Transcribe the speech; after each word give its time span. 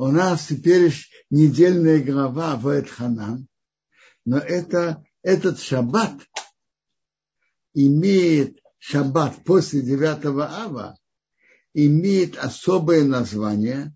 у 0.00 0.06
нас 0.06 0.46
теперь 0.46 0.94
недельная 1.28 2.02
глава 2.02 2.56
в 2.56 2.84
Ханан, 2.86 3.46
но 4.24 4.38
это, 4.38 5.04
этот 5.20 5.60
шаббат 5.60 6.14
имеет 7.74 8.58
шаббат 8.78 9.44
после 9.44 9.82
9 9.82 10.24
ава, 10.24 10.98
имеет 11.74 12.38
особое 12.38 13.04
название 13.04 13.94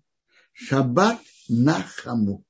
шаббат 0.53 1.19
на 1.49 1.81
хаму. 1.81 2.45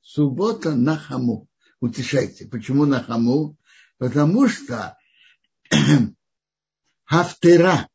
Суббота 0.00 0.74
на 0.74 0.96
хаму. 0.96 1.46
Утешайте. 1.80 2.46
Почему 2.46 2.86
на 2.86 3.02
хаму? 3.02 3.58
Потому 3.98 4.48
что 4.48 4.96
Хафтера, 7.04 7.86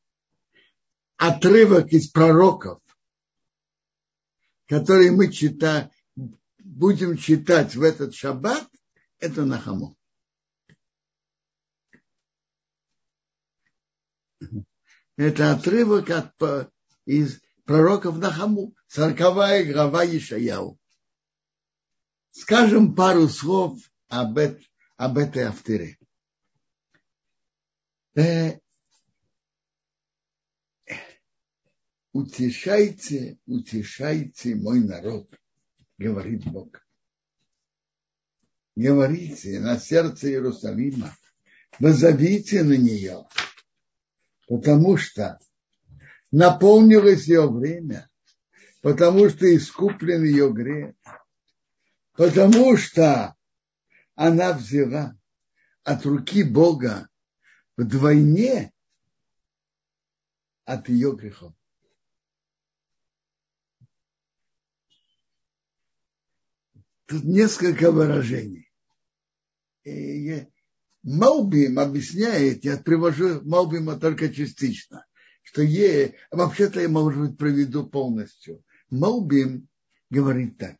отрывок 1.17 1.87
из 1.93 2.09
пророков, 2.11 2.79
который 4.69 5.09
мы 5.09 5.31
читаем, 5.31 5.89
будем 6.59 7.17
читать 7.17 7.75
в 7.75 7.81
этот 7.81 8.13
шаббат, 8.13 8.69
это 9.17 9.43
Нахаму. 9.43 9.97
Это 15.17 15.51
отрывок 15.51 16.11
от, 16.11 16.71
из 17.05 17.41
пророков 17.65 18.19
Нахаму, 18.19 18.75
сороковая 18.87 19.65
глава 19.65 20.05
Ишаяу. 20.05 20.79
Скажем 22.29 22.95
пару 22.95 23.27
слов 23.27 23.81
об, 24.07 24.37
об 24.97 25.17
этой 25.17 25.43
авторе. 25.43 25.97
Э, 28.15 28.59
утешайте, 32.19 33.37
утешайте 33.45 34.55
мой 34.55 34.81
народ, 34.81 35.33
говорит 35.97 36.43
Бог. 36.45 36.81
Говорите 38.75 39.59
на 39.59 39.77
сердце 39.77 40.29
Иерусалима, 40.29 41.15
возовите 41.79 42.63
на 42.63 42.77
нее, 42.77 43.25
потому 44.47 44.97
что 44.97 45.39
наполнилось 46.31 47.27
ее 47.27 47.49
время, 47.49 48.09
потому 48.81 49.29
что 49.29 49.53
искуплен 49.55 50.23
ее 50.23 50.51
грех, 50.51 50.95
потому 52.13 52.77
что 52.77 53.35
она 54.15 54.53
взяла 54.53 55.17
от 55.83 56.05
руки 56.05 56.43
Бога 56.43 57.09
вдвойне 57.75 58.71
от 60.65 60.87
ее 60.87 61.15
грехов. 61.15 61.53
Тут 67.09 67.23
несколько 67.23 67.91
выражений. 67.91 68.71
И 69.83 70.45
Малбим 71.01 71.79
объясняет, 71.79 72.63
я 72.63 72.77
привожу 72.77 73.41
Малбима 73.41 73.99
только 73.99 74.31
частично, 74.31 75.07
что 75.41 75.63
е, 75.63 76.13
вообще-то 76.29 76.81
я, 76.81 76.87
может 76.87 77.19
быть, 77.19 77.37
проведу 77.37 77.87
полностью. 77.87 78.63
Малбим 78.91 79.67
говорит 80.11 80.59
так. 80.59 80.77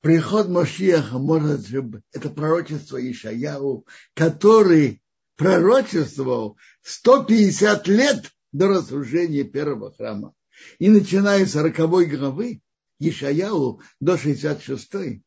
Приход 0.00 0.48
Машиаха 0.48 1.18
может, 1.18 1.66
это 2.12 2.30
пророчество 2.30 2.96
Ишаяу, 2.96 3.86
который 4.14 5.02
пророчествовал 5.36 6.56
150 6.80 7.86
лет 7.88 8.32
до 8.52 8.68
разрушения 8.68 9.44
первого 9.44 9.92
храма. 9.92 10.32
И 10.78 10.88
начиная 10.88 11.44
с 11.44 11.52
40 11.52 11.76
главы, 12.08 12.62
Ишаяу 12.98 13.80
до 14.00 14.16
66 14.18 15.22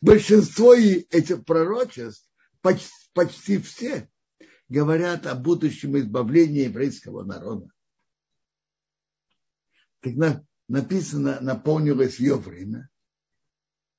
большинство 0.00 0.74
этих 0.74 1.44
пророчеств, 1.44 2.28
почти, 2.60 2.90
почти 3.12 3.58
все, 3.58 4.08
говорят 4.68 5.26
о 5.26 5.34
будущем 5.34 5.98
избавлении 5.98 6.64
еврейского 6.64 7.24
народа. 7.24 7.68
Тогда 10.00 10.42
написано, 10.68 11.40
наполнилось 11.40 12.20
ее 12.20 12.36
время. 12.36 12.88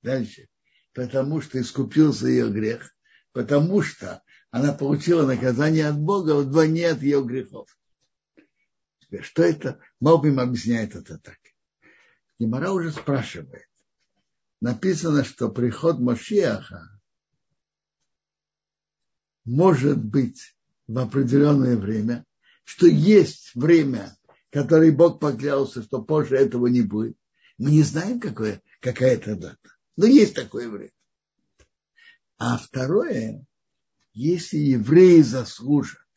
Дальше. 0.02 0.47
Потому 0.94 1.41
что 1.41 1.59
искупился 1.62 2.28
ее 2.28 2.50
грех. 2.50 2.96
Потому 3.34 3.81
что 3.81 4.24
она 4.50 4.74
получила 4.74 5.25
наказание 5.25 5.88
от 5.88 6.00
Бога 6.00 6.36
вдвойне 6.36 6.90
от 6.90 7.02
ее 7.02 7.24
грехов. 7.24 7.69
Что 9.22 9.44
это? 9.44 9.80
Малбим 10.00 10.40
объясняет 10.40 10.96
это 10.96 11.18
так. 11.19 11.38
Гимара 12.41 12.72
уже 12.72 12.91
спрашивает. 12.91 13.69
Написано, 14.62 15.24
что 15.24 15.50
приход 15.50 16.00
Машиаха 16.00 17.00
может 19.46 20.03
быть 20.03 20.56
в 20.88 20.97
определенное 20.97 21.78
время, 21.78 22.25
что 22.63 22.88
есть 22.88 23.51
время, 23.53 24.18
которое 24.50 24.91
Бог 24.91 25.19
поклялся, 25.19 25.84
что 25.84 26.01
позже 26.01 26.35
этого 26.35 26.66
не 26.66 26.81
будет. 26.81 27.16
Мы 27.59 27.69
не 27.69 27.84
знаем, 27.84 28.19
какое, 28.19 28.63
какая 28.80 29.18
это 29.18 29.35
дата. 29.35 29.75
Но 29.96 30.07
есть 30.07 30.34
такое 30.34 30.68
время. 30.68 30.94
А 32.40 32.57
второе, 32.57 33.46
если 34.13 34.57
евреи 34.57 35.22
заслужат, 35.22 36.07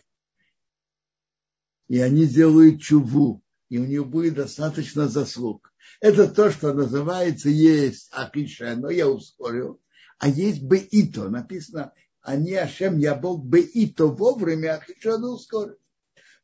и 1.89 1.99
они 1.99 2.27
делают 2.27 2.81
чуву, 2.81 3.43
и 3.69 3.77
у 3.77 3.85
них 3.85 4.07
будет 4.07 4.37
достаточно 4.37 5.07
заслуг, 5.07 5.74
это 6.01 6.29
то, 6.29 6.51
что 6.51 6.73
называется 6.73 7.49
есть 7.49 8.09
Ахиша, 8.13 8.77
но 8.77 8.91
я 8.91 9.09
ускорил. 9.09 9.81
А 10.19 10.29
есть 10.29 10.63
Беито. 10.63 11.29
Написано, 11.29 11.93
а 12.21 12.37
не 12.37 12.55
Ашем, 12.55 12.99
я 12.99 13.15
Бог 13.15 13.45
Беито 13.45 14.07
вовремя, 14.07 14.75
Ахиша 14.75 15.19
но 15.19 15.35
ускорил. 15.35 15.77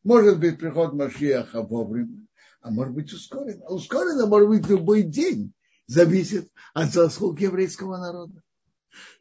Может 0.03 0.41
быть, 0.41 0.59
приход 0.59 0.95
Машиаха 0.95 1.63
вовремя, 1.63 2.27
а 2.61 2.71
может 2.71 2.95
быть 2.95 3.13
ускорено. 3.13 3.65
А 3.67 3.75
ускорено 3.75 4.27
может 4.27 4.49
быть 4.49 4.67
любой 4.69 5.03
день. 5.03 5.53
Зависит 5.87 6.51
от 6.73 6.93
заслуг 6.93 7.41
еврейского 7.41 7.99
народа. 7.99 8.43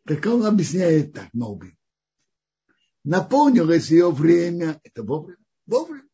Так 0.05 0.25
он 0.25 0.45
объясняет 0.45 1.13
так, 1.13 1.29
Моби. 1.33 1.75
Наполнилось 3.03 3.89
ее 3.89 4.11
время, 4.11 4.79
это 4.83 5.03
вовремя, 5.03 5.43
вовремя. 5.65 6.07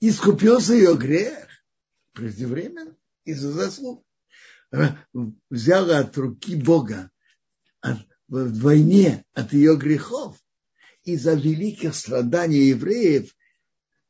Искупился 0.00 0.74
ее 0.74 0.94
грех 0.96 1.46
преждевременно 2.16 2.96
из-за 3.24 3.52
заслуг. 3.52 4.04
Взяла 5.50 6.00
от 6.00 6.16
руки 6.16 6.56
Бога 6.56 7.10
от, 7.80 7.98
вдвойне 8.26 9.24
от 9.34 9.52
ее 9.52 9.76
грехов 9.76 10.36
из-за 11.04 11.34
великих 11.34 11.94
страданий 11.94 12.70
евреев, 12.70 13.32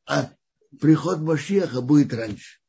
а 0.06 0.32
приход 0.80 1.20
Машеха 1.20 1.82
будет 1.82 2.14
раньше. 2.14 2.60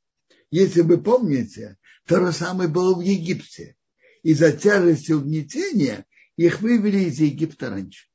Если 0.51 0.81
вы 0.81 1.01
помните, 1.01 1.77
то 2.05 2.25
же 2.25 2.33
самое 2.33 2.69
было 2.69 2.95
в 2.95 3.01
Египте. 3.01 3.77
Из-за 4.23 4.51
тяжести 4.51 5.13
угнетения 5.13 6.05
их 6.35 6.61
вывели 6.61 7.05
из 7.05 7.19
Египта 7.19 7.69
раньше. 7.69 8.07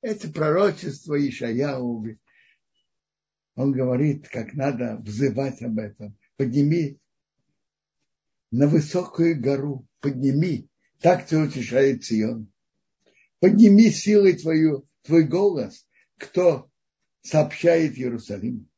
Это 0.00 0.28
пророчество 0.28 1.16
Ишаяу 1.28 2.06
он 3.56 3.72
говорит, 3.72 4.28
как 4.28 4.54
надо 4.54 4.96
взывать 4.96 5.62
об 5.62 5.78
этом. 5.78 6.16
Подними 6.36 6.98
на 8.50 8.66
высокую 8.66 9.40
гору, 9.40 9.86
подними, 10.00 10.68
так 11.00 11.26
тебя 11.26 11.42
утешает 11.42 12.04
Сион. 12.04 12.50
Подними 13.38 13.90
силой 13.90 14.34
твою, 14.34 14.86
твой 15.02 15.24
голос, 15.24 15.86
кто 16.18 16.70
сообщает 17.22 17.96
Иерусалим. 17.96 18.68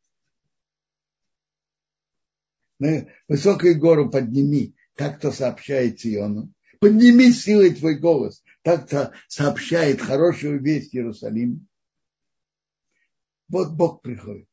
На 2.79 3.07
высокую 3.29 3.79
гору 3.79 4.11
подними, 4.11 4.75
так 4.97 5.19
кто 5.19 5.31
сообщает 5.31 6.01
Сиону. 6.01 6.53
Подними 6.81 7.31
силой 7.31 7.75
твой 7.75 7.97
голос, 7.97 8.43
так 8.63 8.87
кто 8.87 9.13
сообщает 9.29 10.01
хорошую 10.01 10.61
весть 10.61 10.95
Иерусалим. 10.95 11.69
Вот 13.49 13.73
Бог 13.73 14.03
приходит. 14.03 14.49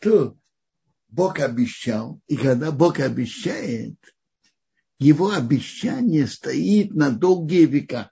То 0.00 0.36
Бог 1.08 1.40
обещал, 1.40 2.20
и 2.26 2.36
когда 2.36 2.70
Бог 2.72 3.00
обещает, 3.00 3.96
его 4.98 5.30
обещание 5.30 6.26
стоит 6.26 6.92
на 6.92 7.10
долгие 7.10 7.66
века. 7.66 8.10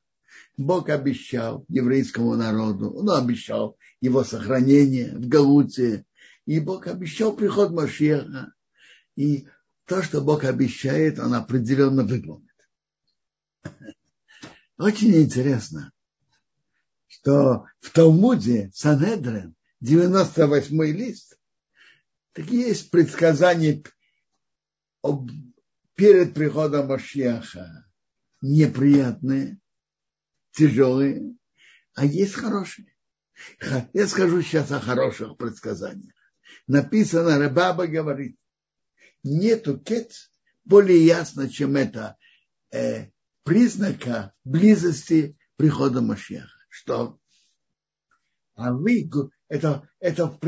Бог 0.57 0.89
обещал 0.89 1.65
еврейскому 1.69 2.35
народу, 2.35 2.91
он 2.91 3.11
обещал 3.11 3.77
его 4.01 4.25
сохранение 4.25 5.17
в 5.17 5.29
Галуте, 5.29 6.05
и 6.47 6.61
Бог 6.61 6.87
обещал 6.87 7.35
приход 7.35 7.73
Машеха. 7.73 8.53
И 9.17 9.47
то, 9.87 10.03
что 10.03 10.21
Бог 10.23 10.45
обещает, 10.45 11.19
он 11.19 11.35
определенно 11.35 12.05
выполнит. 12.05 12.52
Очень 14.79 15.17
интересно, 15.17 15.93
что 17.07 17.67
в 17.81 17.91
Талмуде 17.91 18.71
Санедрин, 18.75 19.55
98-й 19.83 20.93
лист, 20.93 21.39
так 22.33 22.47
есть 22.47 22.91
предсказания 22.91 23.83
перед 25.95 26.35
приходом 26.35 26.89
Машьяха 26.89 27.85
неприятные, 28.43 29.59
тяжелые, 30.53 31.37
а 31.95 32.05
есть 32.05 32.35
хорошие. 32.35 32.89
Я 33.93 34.07
скажу 34.07 34.43
сейчас 34.43 34.71
о 34.73 34.81
хороших 34.81 35.37
предсказаниях. 35.37 36.15
Написано, 36.67 37.39
Рабаба 37.39 37.87
говорит, 37.87 38.37
нету 39.23 39.79
кец 39.79 40.31
более 40.65 41.05
ясно, 41.05 41.49
чем 41.49 41.77
это 41.77 42.17
э, 42.71 43.11
признака 43.45 44.33
близости 44.45 45.37
прихода 45.57 46.01
Машеха. 46.01 46.49
Что? 46.69 47.19
А 48.55 48.73
вы, 48.73 49.11
это, 49.49 49.89
это 50.01 50.39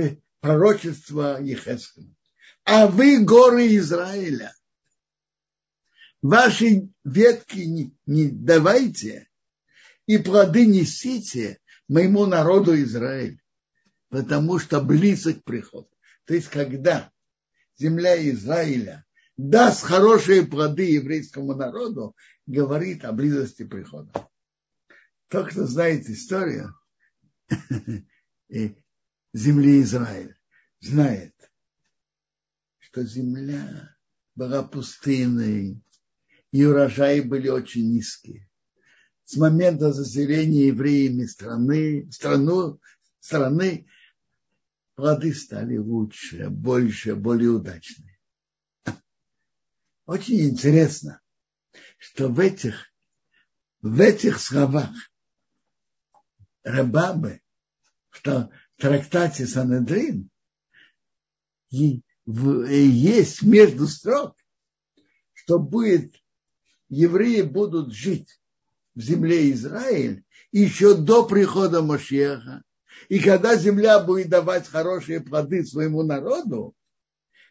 пророчество 0.40 1.40
Ехескина. 1.42 2.14
А 2.64 2.86
вы 2.86 3.24
горы 3.24 3.76
Израиля. 3.76 4.54
Ваши 6.22 6.88
ветки 7.04 7.58
не, 7.58 7.94
не 8.06 8.30
давайте 8.30 9.28
и 10.06 10.18
плоды 10.18 10.66
несите 10.66 11.60
моему 11.88 12.26
народу 12.26 12.80
Израиль, 12.82 13.40
потому 14.08 14.58
что 14.58 14.80
близок 14.80 15.44
приход. 15.44 15.88
То 16.24 16.34
есть, 16.34 16.48
когда 16.48 17.12
земля 17.76 18.16
Израиля 18.30 19.03
даст 19.36 19.82
хорошие 19.82 20.46
плоды 20.46 20.84
еврейскому 20.84 21.54
народу, 21.54 22.14
говорит 22.46 23.04
о 23.04 23.12
близости 23.12 23.64
прихода. 23.64 24.28
Тот, 25.28 25.50
кто 25.50 25.66
знает 25.66 26.08
историю 26.08 26.74
земли 29.32 29.82
Израиля, 29.82 30.36
знает, 30.80 31.34
что 32.78 33.04
земля 33.04 33.96
была 34.34 34.62
пустынной, 34.62 35.80
и 36.52 36.64
урожаи 36.64 37.20
были 37.20 37.48
очень 37.48 37.92
низкие 37.92 38.48
с 39.24 39.36
момента 39.36 39.92
заселения 39.92 40.66
евреями 40.68 41.24
страны, 41.24 42.10
страну, 42.10 42.80
страны 43.20 43.86
плоды 44.94 45.34
стали 45.34 45.76
лучше, 45.78 46.50
больше, 46.50 47.16
более 47.16 47.50
удачные. 47.50 48.13
Очень 50.06 50.50
интересно, 50.50 51.20
что 51.98 52.28
в 52.28 52.38
этих, 52.38 52.92
в 53.80 54.00
этих 54.00 54.38
словах 54.38 54.90
Рабабы, 56.62 57.40
в 58.10 58.22
трактате 58.76 59.46
Санедрин, 59.46 60.30
есть 61.70 63.42
между 63.42 63.86
строк, 63.86 64.36
что 65.32 65.58
будет, 65.58 66.14
евреи 66.88 67.42
будут 67.42 67.92
жить 67.92 68.40
в 68.94 69.00
земле 69.00 69.50
Израиль 69.52 70.24
еще 70.52 70.94
до 70.94 71.26
прихода 71.26 71.82
Машеха. 71.82 72.62
И 73.08 73.18
когда 73.20 73.56
земля 73.56 74.00
будет 74.00 74.28
давать 74.28 74.68
хорошие 74.68 75.20
плоды 75.20 75.64
своему 75.64 76.02
народу, 76.02 76.74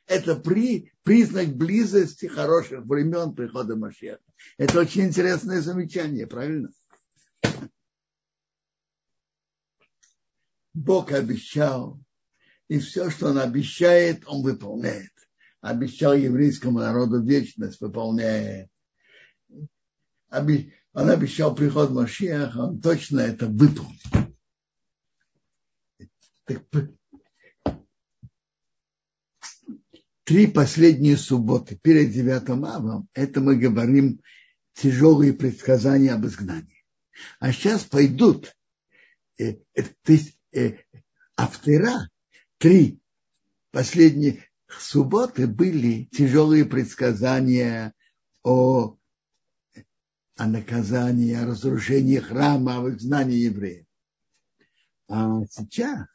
это 0.07 0.35
при, 0.35 0.91
признак 1.03 1.55
близости 1.55 2.25
хороших 2.25 2.85
времен 2.85 3.33
прихода 3.33 3.75
Машеха. 3.75 4.19
Это 4.57 4.79
очень 4.79 5.03
интересное 5.03 5.61
замечание, 5.61 6.27
правильно? 6.27 6.69
Бог 10.73 11.11
обещал, 11.11 11.99
и 12.67 12.79
все, 12.79 13.09
что 13.09 13.27
Он 13.29 13.37
обещает, 13.37 14.23
Он 14.27 14.41
выполняет. 14.41 15.11
Обещал 15.61 16.13
еврейскому 16.13 16.79
народу 16.79 17.21
вечность, 17.21 17.79
выполняет 17.79 18.69
он 20.93 21.09
обещал 21.09 21.55
приход 21.55 21.91
Машиаха, 21.91 22.57
он 22.57 22.81
точно 22.81 23.19
это 23.19 23.47
выполнил. 23.47 23.99
Три 30.23 30.47
последние 30.47 31.17
субботы 31.17 31.75
перед 31.75 32.11
девятым 32.11 32.65
авом, 32.65 33.09
это 33.13 33.41
мы 33.41 33.55
говорим 33.55 34.21
тяжелые 34.73 35.33
предсказания 35.33 36.13
об 36.13 36.25
изгнании. 36.25 36.85
А 37.39 37.51
сейчас 37.51 37.83
пойдут, 37.83 38.55
э, 39.37 39.57
э, 39.73 39.83
то 39.83 40.11
есть 40.11 40.37
э, 40.51 40.77
автора, 41.37 42.09
три 42.57 42.99
последние 43.71 44.45
субботы 44.67 45.47
были 45.47 46.05
тяжелые 46.11 46.65
предсказания 46.65 47.93
о 48.43 48.97
о 50.35 50.47
наказании, 50.47 51.35
о 51.35 51.45
разрушении 51.45 52.17
храма, 52.17 52.79
о 52.79 52.89
изгнании 52.89 53.37
евреев. 53.37 53.85
А 55.07 55.45
сейчас 55.45 56.07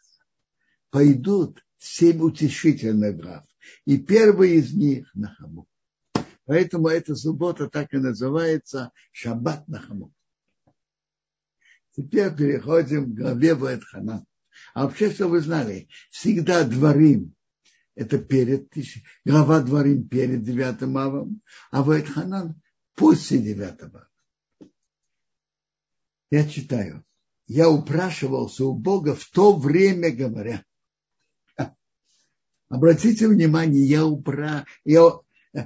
пойдут 0.91 1.65
семь 1.79 2.21
утешительных 2.21 3.17
глав. 3.17 3.45
И 3.85 3.99
первый 3.99 4.53
из 4.57 4.73
них 4.75 5.11
на 5.15 5.35
хаму. 5.35 5.67
Поэтому 6.45 6.89
эта 6.89 7.15
суббота 7.15 7.69
так 7.69 7.93
и 7.93 7.99
называется 7.99 8.93
Шаббат 9.13 9.69
на 9.69 9.81
хаму. 9.81 10.13
Теперь 11.97 12.35
переходим 12.35 13.13
к 13.13 13.19
главе 13.19 13.55
Ваэтхана. 13.55 14.25
А 14.75 14.85
вообще, 14.85 15.11
что 15.11 15.29
вы 15.29 15.41
знали, 15.41 15.89
всегда 16.11 16.65
дворим, 16.65 17.35
это 17.95 18.19
перед, 18.19 18.73
глава 19.25 19.61
дворим 19.61 20.09
перед 20.09 20.43
девятым 20.43 20.97
авом, 20.97 21.43
а 21.71 21.83
Ваэтханан 21.83 22.61
после 22.95 23.39
девятого 23.39 24.09
я 26.31 26.47
читаю, 26.47 27.05
я 27.47 27.71
упрашивался 27.71 28.67
у 28.67 28.75
Бога 28.75 29.15
в 29.15 29.25
то 29.31 29.57
время, 29.57 30.11
говоря. 30.11 30.65
Обратите 32.69 33.29
внимание, 33.29 33.85
я 33.85 34.05
упра... 34.05 34.67
я 34.85 35.20
э, 35.55 35.65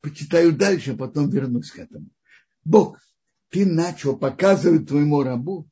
почитаю 0.00 0.52
дальше, 0.52 0.92
а 0.92 0.96
потом 0.96 1.30
вернусь 1.30 1.70
к 1.70 1.78
этому. 1.78 2.08
Бог, 2.64 2.98
ты 3.50 3.66
начал 3.66 4.16
показывать 4.16 4.88
твоему 4.88 5.22
рабу 5.22 5.68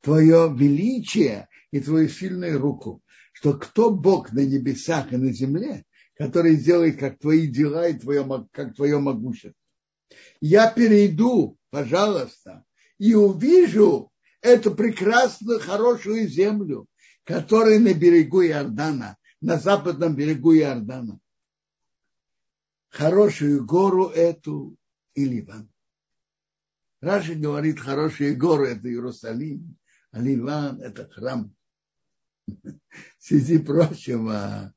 твое 0.00 0.52
величие 0.56 1.48
и 1.70 1.80
твою 1.80 2.08
сильную 2.08 2.58
руку, 2.58 3.02
что 3.32 3.54
кто 3.54 3.90
Бог 3.90 4.32
на 4.32 4.44
небесах 4.44 5.12
и 5.12 5.16
на 5.16 5.32
земле, 5.32 5.84
который 6.14 6.56
сделает 6.56 6.98
как 6.98 7.18
твои 7.18 7.46
дела 7.46 7.88
и 7.88 7.98
твое, 7.98 8.26
как 8.52 8.74
твое 8.74 8.98
могущество. 8.98 9.54
Я 10.40 10.70
перейду, 10.70 11.56
пожалуйста, 11.70 12.64
и 12.98 13.14
увижу 13.14 14.10
эту 14.42 14.74
прекрасную, 14.74 15.60
хорошую 15.60 16.28
землю, 16.28 16.86
которая 17.24 17.78
на 17.78 17.94
берегу 17.94 18.42
Иордана, 18.42 19.16
на 19.40 19.58
западном 19.58 20.14
берегу 20.14 20.54
Иордана. 20.54 21.18
Хорошую 22.88 23.64
гору 23.64 24.08
эту 24.08 24.76
и 25.14 25.24
Ливан. 25.24 25.70
Раши 27.00 27.34
говорит, 27.34 27.80
хорошие 27.80 28.34
горы– 28.34 28.68
это 28.70 28.88
Иерусалим, 28.88 29.76
а 30.10 30.20
Ливан– 30.20 30.80
это 30.82 31.08
храм. 31.08 31.54
Среди 33.18 33.58
прочего, 33.58 34.74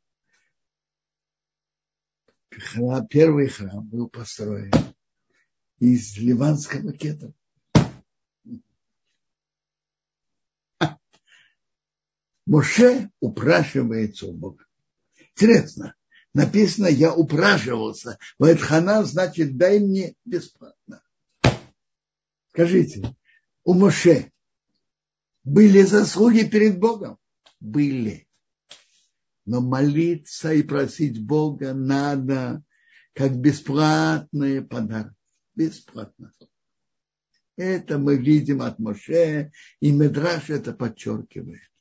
первый 3.09 3.49
храм 3.49 3.85
был 3.85 4.09
построен 4.09 4.71
из 5.79 6.15
ливанского 6.17 6.93
кедра. 6.93 7.33
Моше 12.53 13.09
упрашивается 13.19 14.27
у 14.27 14.31
Бога. 14.31 14.63
Интересно, 15.31 15.95
написано, 16.35 16.85
я 16.85 17.11
упрашивался. 17.11 18.19
Вайтхана 18.37 19.03
значит, 19.05 19.57
дай 19.57 19.79
мне 19.79 20.13
бесплатно. 20.23 21.01
Скажите, 22.49 23.15
у 23.63 23.73
Моше 23.73 24.31
были 25.43 25.81
заслуги 25.81 26.43
перед 26.47 26.79
Богом? 26.79 27.17
Были. 27.59 28.27
Но 29.45 29.59
молиться 29.59 30.53
и 30.53 30.61
просить 30.61 31.25
Бога 31.25 31.73
надо 31.73 32.61
как 33.13 33.35
бесплатные 33.35 34.61
подарки. 34.61 35.15
Бесплатно. 35.55 36.31
Это 37.55 37.97
мы 37.97 38.15
видим 38.15 38.61
от 38.61 38.77
Моше, 38.77 39.51
и 39.79 39.91
Медраш 39.91 40.51
это 40.51 40.71
подчеркивает 40.71 41.72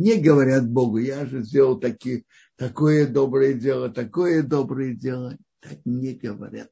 не 0.00 0.16
говорят 0.16 0.66
Богу, 0.66 0.96
я 0.96 1.26
же 1.26 1.42
сделал 1.42 1.78
такие, 1.78 2.24
такое 2.56 3.06
доброе 3.06 3.52
дело, 3.52 3.90
такое 3.90 4.42
доброе 4.42 4.94
дело. 4.94 5.36
Так 5.60 5.78
не 5.84 6.14
говорят. 6.14 6.70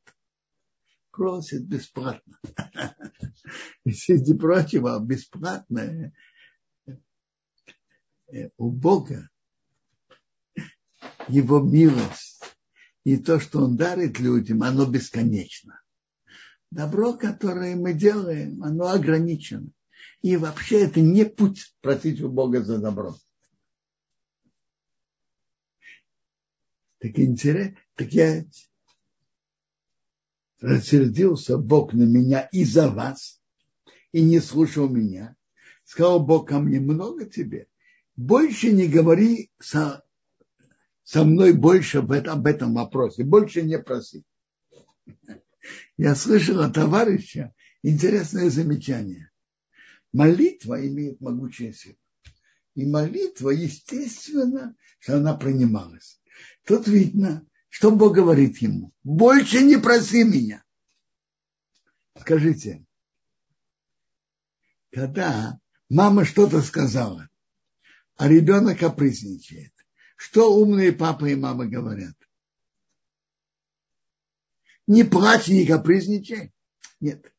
Просят 1.10 1.62
бесплатно. 1.64 2.38
Среди 3.86 4.34
прочего, 4.34 4.98
бесплатное 4.98 6.14
э, 6.86 8.48
у 8.56 8.70
Бога 8.70 9.28
его 11.28 11.60
милость 11.60 12.42
и 13.04 13.18
то, 13.18 13.40
что 13.40 13.62
он 13.62 13.76
дарит 13.76 14.18
людям, 14.18 14.62
оно 14.62 14.86
бесконечно. 14.86 15.80
Добро, 16.70 17.12
которое 17.12 17.76
мы 17.76 17.92
делаем, 17.92 18.62
оно 18.62 18.88
ограничено. 18.88 19.70
И 20.22 20.36
вообще 20.36 20.84
это 20.84 21.00
не 21.00 21.24
путь 21.24 21.74
просить 21.80 22.20
у 22.20 22.28
Бога 22.28 22.62
за 22.62 22.78
добро. 22.78 23.16
Так 26.98 27.18
интересно, 27.18 27.76
так 27.94 28.12
я 28.12 28.44
рассердился 30.60 31.56
Бог 31.56 31.92
на 31.92 32.02
меня 32.02 32.48
из-за 32.50 32.90
вас 32.90 33.40
и 34.10 34.22
не 34.22 34.40
слушал 34.40 34.88
меня. 34.88 35.36
Сказал 35.84 36.24
Бог 36.24 36.48
ко 36.48 36.58
мне, 36.58 36.80
много 36.80 37.24
тебе. 37.24 37.68
Больше 38.16 38.72
не 38.72 38.88
говори 38.88 39.52
со, 39.60 40.04
со 41.04 41.24
мной 41.24 41.52
больше 41.52 41.98
об 41.98 42.10
этом, 42.10 42.38
об 42.40 42.46
этом 42.46 42.74
вопросе. 42.74 43.22
Больше 43.22 43.62
не 43.62 43.78
проси. 43.78 44.24
Я 45.96 46.14
слышал 46.16 46.60
от 46.60 46.74
товарища 46.74 47.54
интересное 47.82 48.50
замечание. 48.50 49.27
Молитва 50.18 50.84
имеет 50.84 51.20
могучую 51.20 51.72
силу. 51.72 51.96
И 52.74 52.84
молитва, 52.84 53.50
естественно, 53.50 54.74
что 54.98 55.18
она 55.18 55.36
принималась. 55.36 56.20
Тут 56.64 56.88
видно, 56.88 57.46
что 57.68 57.92
Бог 57.92 58.16
говорит 58.16 58.58
ему. 58.58 58.92
Больше 59.04 59.62
не 59.62 59.76
проси 59.76 60.24
меня. 60.24 60.64
Скажите, 62.18 62.84
когда 64.90 65.60
мама 65.88 66.24
что-то 66.24 66.62
сказала, 66.62 67.28
а 68.16 68.26
ребенок 68.26 68.80
капризничает, 68.80 69.72
что 70.16 70.52
умные 70.52 70.90
папа 70.90 71.26
и 71.26 71.36
мама 71.36 71.66
говорят? 71.66 72.16
Не 74.88 75.04
плачь, 75.04 75.46
не 75.46 75.64
капризничай. 75.64 76.52
Нет. 76.98 77.32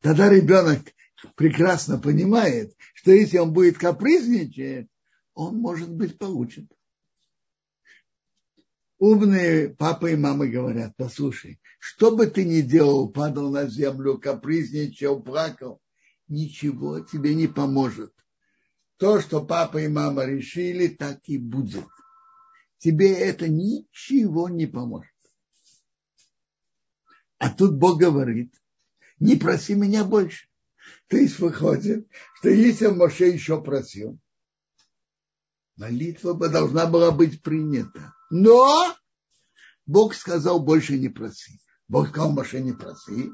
Тогда 0.00 0.30
ребенок 0.30 0.80
прекрасно 1.34 1.98
понимает, 1.98 2.74
что 2.94 3.12
если 3.12 3.38
он 3.38 3.52
будет 3.52 3.78
капризничать, 3.78 4.88
он, 5.34 5.56
может 5.58 5.90
быть, 5.90 6.18
получит. 6.18 6.70
Умные 8.98 9.68
папа 9.68 10.06
и 10.06 10.16
мама 10.16 10.48
говорят, 10.48 10.94
послушай, 10.96 11.60
что 11.78 12.16
бы 12.16 12.26
ты 12.26 12.44
ни 12.44 12.60
делал, 12.60 13.08
падал 13.08 13.50
на 13.50 13.66
землю, 13.68 14.18
капризничал, 14.18 15.22
плакал, 15.22 15.80
ничего 16.26 17.00
тебе 17.00 17.34
не 17.36 17.46
поможет. 17.46 18.12
То, 18.96 19.20
что 19.20 19.44
папа 19.44 19.78
и 19.78 19.86
мама 19.86 20.24
решили, 20.24 20.88
так 20.88 21.20
и 21.26 21.38
будет. 21.38 21.86
Тебе 22.78 23.12
это 23.12 23.48
ничего 23.48 24.48
не 24.48 24.66
поможет. 24.66 25.12
А 27.38 27.50
тут 27.50 27.76
Бог 27.76 28.00
говорит, 28.00 28.52
не 29.20 29.36
проси 29.36 29.74
меня 29.74 30.04
больше. 30.04 30.47
То 31.08 31.16
есть 31.16 31.38
выходит, 31.38 32.06
что 32.34 32.50
если 32.50 32.88
Моше 32.88 33.28
еще 33.28 33.62
просил, 33.62 34.18
молитва 35.76 36.34
бы 36.34 36.48
должна 36.48 36.86
была 36.86 37.10
быть 37.10 37.42
принята. 37.42 38.14
Но 38.30 38.94
Бог 39.86 40.14
сказал, 40.14 40.60
больше 40.62 40.98
не 40.98 41.08
проси. 41.08 41.60
Бог 41.88 42.10
сказал, 42.10 42.32
Моше 42.32 42.60
не 42.60 42.74
проси. 42.74 43.30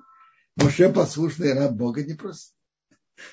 Моше 0.57 0.93
послушный 0.93 1.53
раб 1.53 1.73
Бога 1.73 2.05
не 2.05 2.15
проси. 2.15 2.53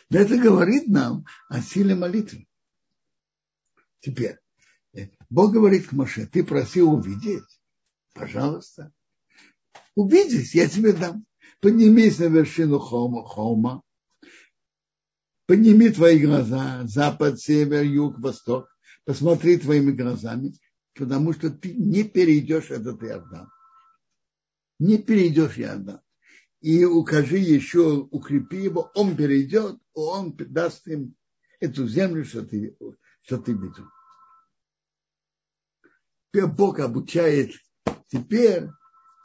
Это 0.09 0.37
говорит 0.37 0.87
нам 0.87 1.25
о 1.47 1.61
силе 1.61 1.93
молитвы. 1.93 2.47
Теперь, 3.99 4.39
э, 4.93 5.09
Бог 5.29 5.51
говорит 5.51 5.87
к 5.87 5.91
Моше, 5.91 6.25
ты 6.25 6.43
просил 6.43 6.93
увидеть. 6.93 7.61
Пожалуйста. 8.13 8.91
Увидеть, 9.93 10.55
я 10.55 10.67
тебе 10.67 10.93
дам. 10.93 11.27
Поднимись 11.59 12.17
на 12.17 12.23
вершину 12.23 12.79
холма, 12.79 13.23
холма 13.23 13.83
Подними 15.51 15.89
твои 15.89 16.17
глаза, 16.17 16.83
запад, 16.85 17.37
север, 17.37 17.83
юг, 17.83 18.17
восток. 18.19 18.69
Посмотри 19.03 19.57
твоими 19.57 19.91
глазами, 19.91 20.53
потому 20.95 21.33
что 21.33 21.49
ты 21.49 21.73
не 21.73 22.05
перейдешь 22.05 22.71
этот 22.71 23.03
Иордан. 23.03 23.49
Не 24.79 24.97
перейдешь 24.97 25.57
Иордан. 25.57 25.99
И 26.61 26.85
укажи 26.85 27.37
еще, 27.37 28.07
укрепи 28.11 28.63
его, 28.63 28.91
он 28.95 29.17
перейдет, 29.17 29.77
он 29.93 30.33
даст 30.37 30.87
им 30.87 31.15
эту 31.59 31.85
землю, 31.85 32.23
что 32.23 32.43
ты, 32.43 32.77
что 33.23 33.37
ты 33.37 33.51
видел. 33.51 33.89
Бог 36.55 36.79
обучает, 36.79 37.51
теперь 38.07 38.69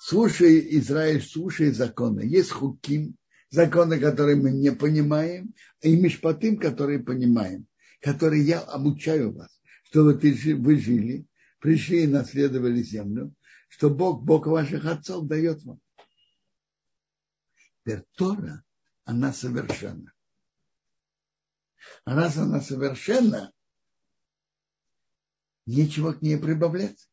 слушай, 0.00 0.76
Израиль, 0.76 1.23
слушай 1.23 1.71
законы. 1.71 2.23
Есть 2.23 2.50
хуким, 2.50 3.16
законы, 3.50 3.98
которые 3.98 4.36
мы 4.36 4.50
не 4.50 4.72
понимаем, 4.72 5.54
и 5.80 5.96
мишпатым, 5.96 6.58
которые 6.58 7.00
понимаем, 7.00 7.66
которые 8.00 8.42
я 8.42 8.60
обучаю 8.60 9.32
вас, 9.32 9.60
чтобы 9.84 10.14
вы 10.14 10.78
жили, 10.78 11.26
пришли 11.60 12.04
и 12.04 12.08
наследовали 12.08 12.82
землю, 12.82 13.34
что 13.68 13.90
Бог, 13.90 14.22
Бог 14.22 14.46
ваших 14.46 14.84
отцов 14.84 15.26
дает 15.26 15.62
вам. 15.64 15.80
Теперь 17.84 18.04
Тора, 18.16 18.64
она 19.04 19.32
совершенна. 19.32 20.12
А 22.04 22.14
раз 22.14 22.36
она 22.36 22.60
совершенна, 22.60 23.52
нечего 25.66 26.12
к 26.12 26.22
ней 26.22 26.38
прибавлять. 26.38 27.08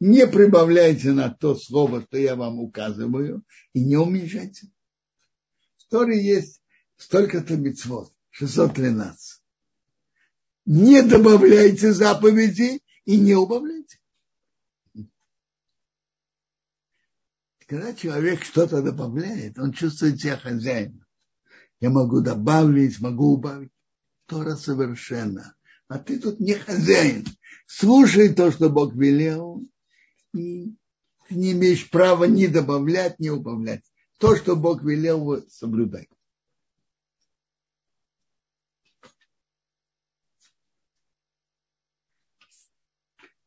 Не 0.00 0.26
прибавляйте 0.26 1.12
на 1.12 1.30
то 1.30 1.54
слово, 1.54 2.02
что 2.02 2.18
я 2.18 2.34
вам 2.34 2.58
указываю, 2.58 3.44
и 3.72 3.84
не 3.84 3.96
уменьшайте. 3.96 4.68
Торе 5.90 6.24
есть 6.24 6.62
столько-то 6.96 7.56
мецвод, 7.56 8.14
613. 8.30 9.42
Не 10.66 11.02
добавляйте 11.02 11.92
заповеди 11.92 12.80
и 13.04 13.18
не 13.18 13.34
убавляйте. 13.34 13.98
Когда 17.66 17.92
человек 17.94 18.44
что-то 18.44 18.82
добавляет, 18.82 19.58
он 19.58 19.72
чувствует 19.72 20.20
себя 20.20 20.36
хозяином. 20.36 21.04
Я 21.80 21.90
могу 21.90 22.20
добавить, 22.20 23.00
могу 23.00 23.32
убавить. 23.32 23.72
Тора 24.26 24.54
совершенно. 24.54 25.56
А 25.88 25.98
ты 25.98 26.20
тут 26.20 26.38
не 26.38 26.54
хозяин. 26.54 27.26
Слушай 27.66 28.32
то, 28.32 28.52
что 28.52 28.70
Бог 28.70 28.94
велел, 28.94 29.64
и 30.34 30.72
ты 31.28 31.34
не 31.34 31.52
имеешь 31.52 31.90
права 31.90 32.24
ни 32.24 32.46
добавлять, 32.46 33.18
ни 33.18 33.28
убавлять 33.28 33.89
то, 34.20 34.36
что 34.36 34.54
Бог 34.54 34.82
велел, 34.82 35.42
соблюдай. 35.48 36.06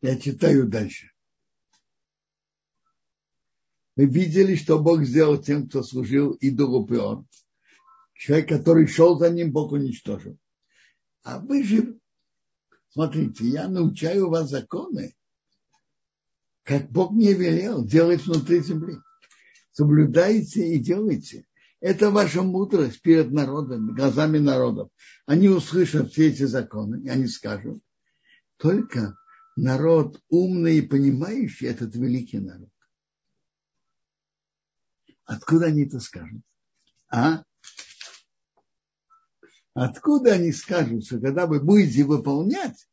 Я 0.01 0.19
читаю 0.19 0.67
дальше. 0.67 1.11
Мы 3.95 4.05
видели, 4.05 4.55
что 4.55 4.79
Бог 4.79 5.03
сделал 5.03 5.39
тем, 5.39 5.69
кто 5.69 5.83
служил 5.83 6.31
идолу 6.41 6.87
Пеор. 6.87 7.23
Человек, 8.15 8.49
который 8.49 8.87
шел 8.87 9.19
за 9.19 9.29
ним, 9.29 9.51
Бог 9.51 9.71
уничтожил. 9.73 10.39
А 11.21 11.37
вы 11.37 11.63
же, 11.63 11.99
смотрите, 12.89 13.45
я 13.45 13.67
научаю 13.67 14.27
вас 14.27 14.49
законы, 14.49 15.15
как 16.63 16.89
Бог 16.89 17.11
мне 17.11 17.33
велел 17.33 17.85
делать 17.85 18.25
внутри 18.25 18.61
земли 18.61 18.97
соблюдайте 19.73 20.75
и 20.75 20.79
делайте. 20.79 21.45
Это 21.81 22.11
ваша 22.11 22.43
мудрость 22.43 23.01
перед 23.01 23.31
народом, 23.31 23.93
глазами 23.93 24.37
народов. 24.37 24.89
Они 25.25 25.49
услышат 25.49 26.11
все 26.11 26.29
эти 26.29 26.43
законы, 26.43 27.03
и 27.03 27.09
они 27.09 27.27
скажут, 27.27 27.83
только 28.55 29.17
народ 29.57 30.21
умный 30.29 30.77
и 30.77 30.81
понимающий 30.81 31.67
этот 31.67 31.93
великий 31.95 32.39
народ. 32.39 32.69
Откуда 35.25 35.65
они 35.65 35.85
это 35.85 35.99
скажут? 35.99 36.41
А? 37.09 37.43
Откуда 39.73 40.33
они 40.33 40.51
скажут, 40.51 41.05
что 41.05 41.19
когда 41.19 41.47
вы 41.47 41.59
будете 41.59 42.03
выполнять, 42.03 42.87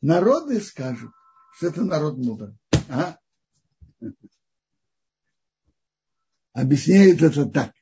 народы 0.00 0.60
скажут, 0.60 1.12
что 1.56 1.68
это 1.68 1.84
народ 1.84 2.16
мудрый. 2.18 2.56
А? 2.88 3.18
Объясняет 6.52 7.22
это 7.22 7.46
так. 7.46 7.72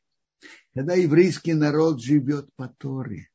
Когда 0.74 0.94
еврейский 0.94 1.54
народ 1.54 2.00
живет 2.00 2.48
по 2.54 2.68
Торе, 2.68 3.28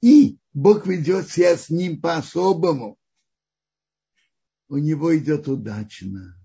и 0.00 0.38
Бог 0.52 0.86
ведет 0.86 1.28
себя 1.28 1.56
с 1.56 1.68
ним 1.68 2.00
по-особому, 2.00 2.98
у 4.68 4.78
него 4.78 5.16
идет 5.16 5.48
удачно, 5.48 6.40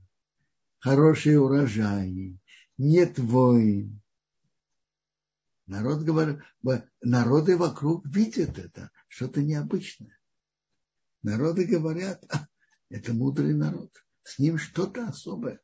хорошие 0.80 1.40
урожаи, 1.40 2.38
нет 2.78 3.18
войн. 3.18 4.02
Народ 5.68 6.02
говорит, 6.02 6.40
народы 7.02 7.56
вокруг 7.56 8.06
видят 8.06 8.60
это, 8.60 8.92
что-то 9.08 9.42
необычное. 9.42 10.18
Народы 11.24 11.66
говорят, 11.66 12.24
а, 12.30 12.48
это 12.90 13.14
мудрый 13.14 13.54
народ, 13.54 13.92
с 14.24 14.38
ним 14.38 14.58
что-то 14.58 15.08
особое. 15.08 15.62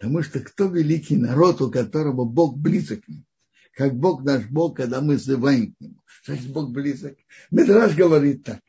Потому 0.00 0.22
что 0.22 0.40
кто 0.40 0.64
великий 0.64 1.18
народ, 1.18 1.60
у 1.60 1.70
которого 1.70 2.24
Бог 2.24 2.56
близок 2.56 3.04
к 3.04 3.08
нему? 3.08 3.26
Как 3.74 3.94
Бог 3.94 4.24
наш 4.24 4.46
Бог, 4.46 4.78
когда 4.78 5.02
мы 5.02 5.16
взываем 5.16 5.74
к 5.74 5.80
нему. 5.80 6.00
Значит, 6.24 6.50
Бог 6.54 6.70
близок. 6.70 7.18
Медраж 7.50 7.94
говорит 7.94 8.42
так. 8.42 8.62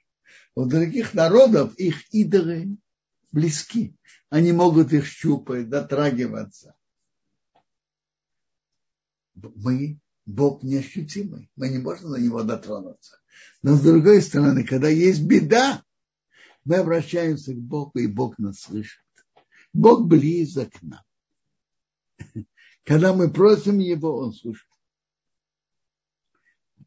У 0.55 0.65
других 0.65 1.13
народов 1.13 1.73
их 1.75 2.13
идолы 2.13 2.75
близки. 3.31 3.95
Они 4.29 4.51
могут 4.51 4.91
их 4.91 5.05
щупать, 5.05 5.69
дотрагиваться. 5.69 6.75
Мы, 9.33 10.01
Бог 10.25 10.63
неощутимый. 10.63 11.49
Мы 11.55 11.69
не 11.69 11.77
можем 11.77 12.11
на 12.11 12.17
него 12.17 12.43
дотронуться. 12.43 13.21
Но 13.63 13.75
с 13.75 13.81
другой 13.81 14.21
стороны, 14.21 14.65
когда 14.65 14.89
есть 14.89 15.23
беда, 15.23 15.81
мы 16.65 16.75
обращаемся 16.75 17.53
к 17.53 17.57
Богу, 17.57 17.99
и 17.99 18.07
Бог 18.07 18.37
нас 18.37 18.59
слышит. 18.59 18.99
Бог 19.71 20.05
близок 20.05 20.73
к 20.73 20.81
нам. 20.81 20.99
Когда 22.83 23.13
мы 23.13 23.31
просим 23.31 23.79
Его, 23.79 24.17
Он 24.17 24.33
слушает. 24.33 24.71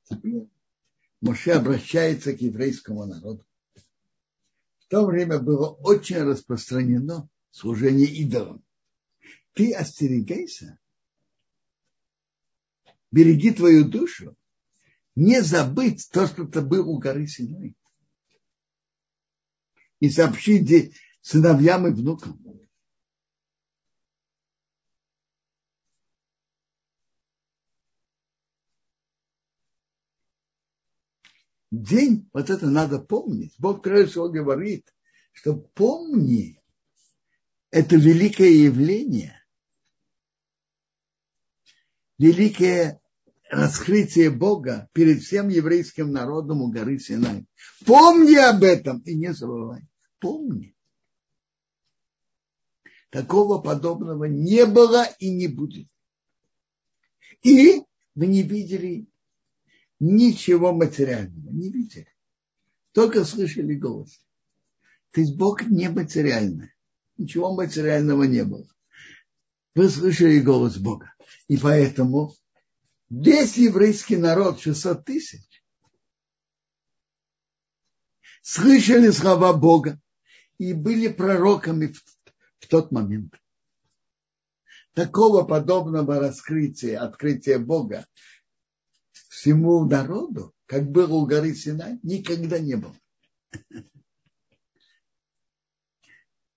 Теперь 0.04 0.48
Моше 1.20 1.52
обращается 1.52 2.34
к 2.34 2.40
еврейскому 2.40 3.06
народу. 3.06 3.46
В 3.74 4.86
то 4.88 5.06
время 5.06 5.38
было 5.38 5.70
очень 5.70 6.18
распространено 6.18 7.28
служение 7.50 8.06
идолам. 8.06 8.62
Ты 9.54 9.72
остерегайся, 9.72 10.78
береги 13.10 13.52
твою 13.52 13.88
душу, 13.88 14.36
не 15.14 15.40
забыть 15.42 16.08
то, 16.12 16.26
что 16.26 16.44
ты 16.44 16.60
был 16.60 16.90
у 16.90 16.98
горы 16.98 17.26
Синай. 17.26 17.74
И 20.00 20.10
сообщи 20.10 20.92
сыновьям 21.22 21.86
и 21.86 21.90
внукам. 21.90 22.38
День, 31.82 32.28
вот 32.32 32.50
это 32.50 32.66
надо 32.68 32.98
помнить. 32.98 33.54
Бог 33.58 33.82
прежде 33.82 34.10
всего 34.10 34.28
говорит, 34.28 34.94
что 35.32 35.54
помни 35.54 36.60
это 37.70 37.96
великое 37.96 38.50
явление, 38.50 39.42
великое 42.18 43.00
раскрытие 43.50 44.30
Бога 44.30 44.88
перед 44.92 45.22
всем 45.22 45.48
еврейским 45.48 46.12
народом 46.12 46.62
у 46.62 46.70
горы 46.70 46.98
Синай. 46.98 47.46
Помни 47.84 48.36
об 48.36 48.62
этом 48.62 49.00
и 49.00 49.14
не 49.14 49.32
забывай. 49.32 49.82
Помни. 50.18 50.74
Такого 53.10 53.60
подобного 53.60 54.24
не 54.24 54.66
было 54.66 55.06
и 55.18 55.30
не 55.30 55.46
будет. 55.46 55.88
И 57.42 57.82
вы 58.14 58.26
не 58.26 58.42
видели 58.42 59.06
ничего 60.00 60.72
материального 60.72 61.50
не 61.50 61.70
видели. 61.70 62.08
Только 62.92 63.24
слышали 63.24 63.74
голос. 63.74 64.24
То 65.10 65.20
есть 65.20 65.36
Бог 65.36 65.62
не 65.62 65.88
материальный. 65.88 66.72
Ничего 67.16 67.54
материального 67.54 68.24
не 68.24 68.44
было. 68.44 68.66
Вы 69.74 69.88
слышали 69.88 70.40
голос 70.40 70.76
Бога. 70.76 71.12
И 71.48 71.56
поэтому 71.56 72.34
весь 73.10 73.56
еврейский 73.56 74.16
народ, 74.16 74.60
600 74.60 75.04
тысяч, 75.04 75.64
слышали 78.42 79.10
слова 79.10 79.52
Бога 79.52 80.00
и 80.58 80.72
были 80.72 81.08
пророками 81.08 81.86
в, 81.86 82.02
в 82.60 82.68
тот 82.68 82.92
момент. 82.92 83.34
Такого 84.92 85.42
подобного 85.42 86.20
раскрытия, 86.20 87.00
открытия 87.00 87.58
Бога 87.58 88.06
всему 89.44 89.84
народу, 89.84 90.54
как 90.64 90.90
было 90.90 91.12
у 91.12 91.26
горы 91.26 91.54
Синай, 91.54 91.98
никогда 92.02 92.58
не 92.58 92.76
было. 92.76 92.98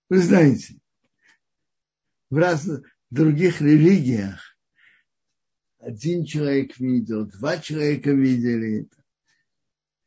Вы 0.07 0.21
знаете, 0.21 0.79
в 2.29 2.37
разных 2.37 2.85
других 3.09 3.59
религиях 3.59 4.57
один 5.79 6.23
человек 6.23 6.77
видел, 6.79 7.25
два 7.25 7.57
человека 7.57 8.11
видели 8.11 8.85
это. 8.85 9.03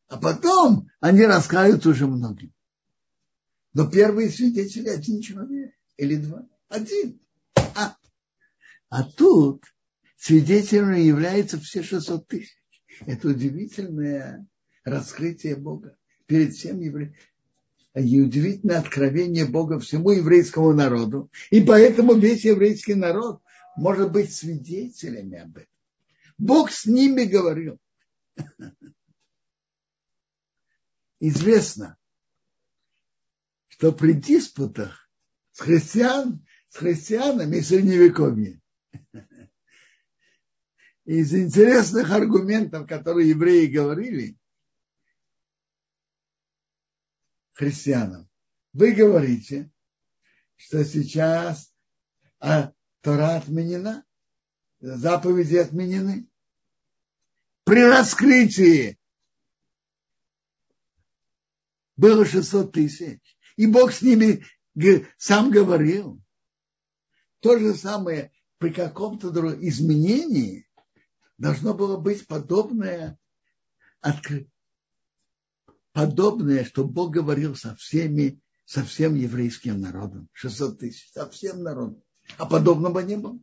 А 0.08 0.18
потом 0.18 0.88
они 1.00 1.26
рассказывают 1.26 1.84
уже 1.84 2.06
многим. 2.06 2.50
Но 3.74 3.90
первые 3.90 4.30
свидетели 4.30 4.88
один 4.88 5.20
человек 5.20 5.74
или 5.98 6.16
два. 6.16 6.48
Один. 6.68 7.20
А, 7.56 7.98
а 8.88 9.02
тут 9.04 9.64
свидетелями 10.16 11.00
являются 11.00 11.60
все 11.60 11.82
600 11.82 12.26
тысяч. 12.26 12.59
Это 13.06 13.28
удивительное 13.28 14.46
раскрытие 14.84 15.56
Бога 15.56 15.96
перед 16.26 16.54
всем 16.54 16.80
евреем. 16.80 17.14
И 17.94 18.20
удивительное 18.20 18.78
откровение 18.78 19.46
Бога 19.46 19.80
всему 19.80 20.10
еврейскому 20.10 20.72
народу. 20.72 21.30
И 21.50 21.60
поэтому 21.60 22.14
весь 22.14 22.44
еврейский 22.44 22.94
народ 22.94 23.42
может 23.76 24.12
быть 24.12 24.32
свидетелями 24.32 25.38
об 25.38 25.56
этом. 25.56 25.68
Бог 26.38 26.70
с 26.70 26.86
ними 26.86 27.24
говорил. 27.24 27.78
Известно, 31.20 31.98
что 33.68 33.92
при 33.92 34.12
диспутах 34.12 35.10
с, 35.52 35.60
христиан, 35.60 36.46
с 36.68 36.76
христианами 36.76 37.60
средневековья 37.60 38.60
из 41.04 41.34
интересных 41.34 42.10
аргументов, 42.10 42.86
которые 42.86 43.30
евреи 43.30 43.66
говорили 43.66 44.36
христианам, 47.52 48.28
вы 48.72 48.92
говорите, 48.92 49.70
что 50.56 50.84
сейчас 50.84 51.72
а, 52.38 52.72
Тора 53.00 53.36
отменена, 53.36 54.04
заповеди 54.80 55.56
отменены. 55.56 56.26
При 57.64 57.82
раскрытии 57.84 58.98
было 61.96 62.24
600 62.24 62.72
тысяч, 62.72 63.20
и 63.56 63.66
Бог 63.66 63.92
с 63.92 64.02
ними 64.02 64.44
сам 65.18 65.50
говорил. 65.50 66.20
То 67.40 67.58
же 67.58 67.74
самое 67.74 68.32
при 68.58 68.72
каком-то 68.72 69.28
изменении 69.66 70.66
должно 71.40 71.74
было 71.74 71.96
быть 71.96 72.26
подобное, 72.26 73.18
подобное, 75.92 76.64
что 76.64 76.84
Бог 76.84 77.12
говорил 77.12 77.56
со 77.56 77.74
всеми, 77.74 78.38
со 78.66 78.84
всем 78.84 79.14
еврейским 79.14 79.80
народом. 79.80 80.28
600 80.34 80.78
тысяч, 80.78 81.10
со 81.12 81.28
всем 81.30 81.62
народом. 81.62 82.02
А 82.36 82.46
подобного 82.46 83.00
не 83.00 83.16
было. 83.16 83.38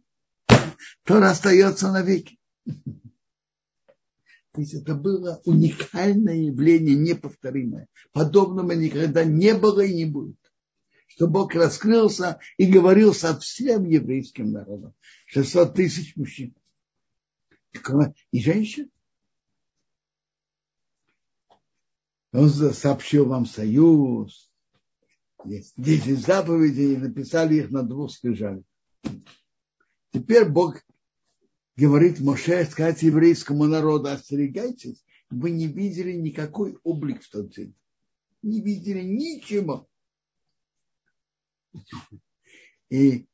Тора 1.04 1.32
остается 1.32 1.92
навеки. 1.92 2.40
То 2.66 4.62
есть 4.62 4.76
это 4.76 4.94
было 4.96 5.42
уникальное 5.46 6.36
явление, 6.36 6.96
неповторимое. 6.96 7.88
Подобного 8.12 8.72
никогда 8.74 9.24
не 9.24 9.56
было 9.56 9.82
и 9.82 9.94
не 9.94 10.06
будет. 10.06 10.38
Что 11.08 11.28
Бог 11.28 11.56
раскрылся 11.56 12.40
и 12.58 12.72
говорил 12.72 13.14
со 13.14 13.38
всем 13.40 13.86
еврейским 13.86 14.52
народом. 14.52 14.94
600 15.26 15.74
тысяч 15.74 16.16
мужчин 16.16 16.56
и 18.32 18.42
женщин. 18.42 18.90
Он 22.34 22.50
сообщил 22.50 23.26
вам 23.26 23.46
союз, 23.46 24.52
десять 25.46 26.20
заповедей, 26.20 26.94
и 26.94 26.98
написали 26.98 27.56
их 27.56 27.72
на 27.72 27.84
двух 27.84 28.12
скрижалях. 28.12 28.64
Теперь 30.12 30.46
Бог 30.46 30.84
говорит 31.76 32.20
Моше 32.20 32.66
сказать 32.66 33.02
еврейскому 33.04 33.66
народу, 33.66 34.10
остерегайтесь, 34.10 35.04
вы 35.30 35.52
не 35.52 35.68
видели 35.68 36.14
никакой 36.14 36.78
облик 36.84 37.24
в 37.24 37.30
тот 37.30 37.52
день. 37.52 37.76
Не 38.42 38.62
видели 38.62 39.02
ничего. 39.02 39.88
И 42.90 43.28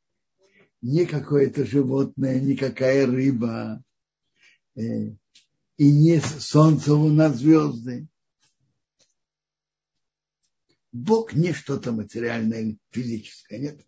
не 0.82 1.06
какое-то 1.06 1.66
животное, 1.66 2.40
никакая 2.40 3.06
рыба, 3.06 3.84
и 4.76 5.18
не 5.78 6.20
солнце, 6.20 6.94
луна, 6.94 7.30
звезды. 7.30 8.08
Бог 10.92 11.34
не 11.34 11.54
что-то 11.54 11.92
материальное, 11.92 12.78
физическое, 12.92 13.60
нет. 13.60 13.86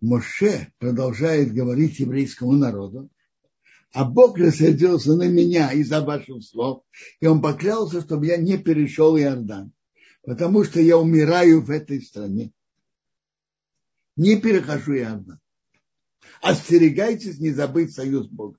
Моше 0.00 0.72
продолжает 0.78 1.54
говорить 1.54 1.98
еврейскому 1.98 2.52
народу, 2.52 3.10
а 3.92 4.04
Бог 4.04 4.36
рассердился 4.36 5.14
на 5.14 5.28
меня 5.28 5.72
из-за 5.72 6.02
ваших 6.02 6.42
слов, 6.44 6.84
и 7.20 7.26
он 7.26 7.40
поклялся, 7.40 8.02
чтобы 8.02 8.26
я 8.26 8.36
не 8.36 8.58
перешел 8.58 9.16
Иордан, 9.16 9.72
потому 10.26 10.64
что 10.64 10.80
я 10.80 10.98
умираю 10.98 11.62
в 11.62 11.70
этой 11.70 12.00
стране. 12.02 12.52
Не 14.16 14.40
перехожу 14.40 14.94
Иордан. 14.94 15.40
Остерегайтесь 16.40 17.38
не 17.38 17.50
забыть 17.50 17.94
союз 17.94 18.28
Бога. 18.28 18.58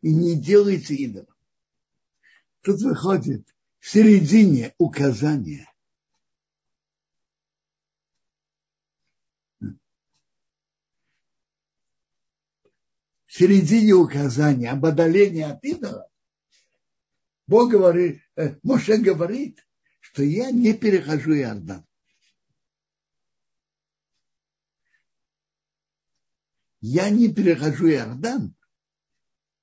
И 0.00 0.14
не 0.14 0.36
делайте 0.38 0.94
идолов. 0.94 1.34
Тут 2.60 2.80
выходит 2.82 3.46
в 3.80 3.88
середине 3.88 4.74
указания– 4.78 5.70
в 13.34 13.36
середине 13.36 13.94
указания 13.94 14.70
об 14.70 14.84
от 14.86 15.64
идола, 15.64 16.08
Бог 17.48 17.68
говорит, 17.68 18.23
Моше 18.62 18.98
говорит, 18.98 19.66
что 20.00 20.22
я 20.22 20.50
не 20.50 20.74
перехожу 20.74 21.34
Иордан. 21.34 21.86
Я 26.80 27.08
не 27.10 27.32
перехожу 27.32 27.88
Иордан 27.88 28.54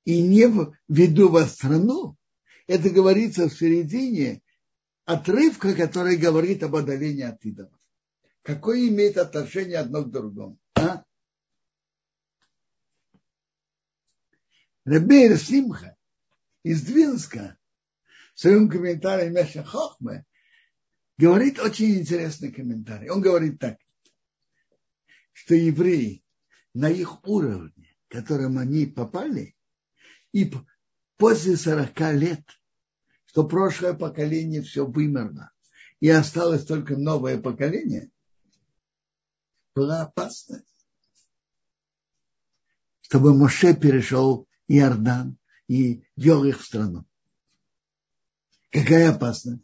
и 0.05 0.21
не 0.21 0.47
веду 0.87 1.29
вас 1.29 1.51
в 1.51 1.55
страну. 1.55 2.17
Это 2.67 2.89
говорится 2.89 3.49
в 3.49 3.53
середине 3.53 4.41
отрывка, 5.05 5.75
который 5.75 6.17
говорит 6.17 6.63
об 6.63 6.75
одолении 6.75 7.23
от 7.23 7.43
идолов. 7.45 7.79
Какое 8.41 8.87
имеет 8.87 9.17
отношение 9.17 9.77
одно 9.77 10.03
к 10.03 10.11
другому? 10.11 10.57
А? 10.75 11.03
Ребейр 14.85 15.37
Симха 15.37 15.95
из 16.63 16.81
Двинска 16.83 17.59
своем 18.41 18.69
комментарии 18.69 19.29
Меша 19.29 19.63
Хохме 19.63 20.25
говорит 21.17 21.59
очень 21.59 21.99
интересный 21.99 22.51
комментарий. 22.51 23.09
Он 23.09 23.21
говорит 23.21 23.59
так, 23.59 23.77
что 25.31 25.53
евреи 25.53 26.23
на 26.73 26.89
их 26.89 27.23
уровне, 27.27 27.95
которым 28.07 28.57
они 28.57 28.87
попали, 28.87 29.55
и 30.31 30.51
после 31.17 31.55
40 31.55 31.99
лет, 32.13 32.43
что 33.25 33.47
прошлое 33.47 33.93
поколение 33.93 34.63
все 34.63 34.87
вымерло, 34.87 35.51
и 35.99 36.09
осталось 36.09 36.65
только 36.65 36.97
новое 36.97 37.39
поколение, 37.39 38.09
была 39.75 40.01
опасность, 40.01 40.65
чтобы 43.01 43.37
Моше 43.37 43.75
перешел 43.75 44.47
Иордан 44.67 45.37
и 45.67 46.03
вел 46.15 46.43
их 46.43 46.59
в 46.59 46.65
страну. 46.65 47.05
Какая 48.71 49.13
опасность? 49.13 49.63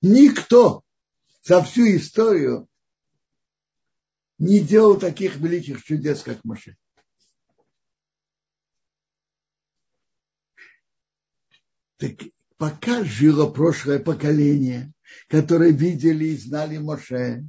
Никто 0.00 0.84
за 1.42 1.62
всю 1.62 1.96
историю 1.96 2.68
не 4.38 4.60
делал 4.60 4.98
таких 4.98 5.36
великих 5.36 5.82
чудес, 5.82 6.22
как 6.22 6.44
Моше. 6.44 6.76
Так 11.96 12.12
пока 12.56 13.04
жило 13.04 13.50
прошлое 13.50 13.98
поколение, 13.98 14.92
которое 15.28 15.70
видели 15.70 16.26
и 16.26 16.36
знали 16.36 16.78
Моше, 16.78 17.48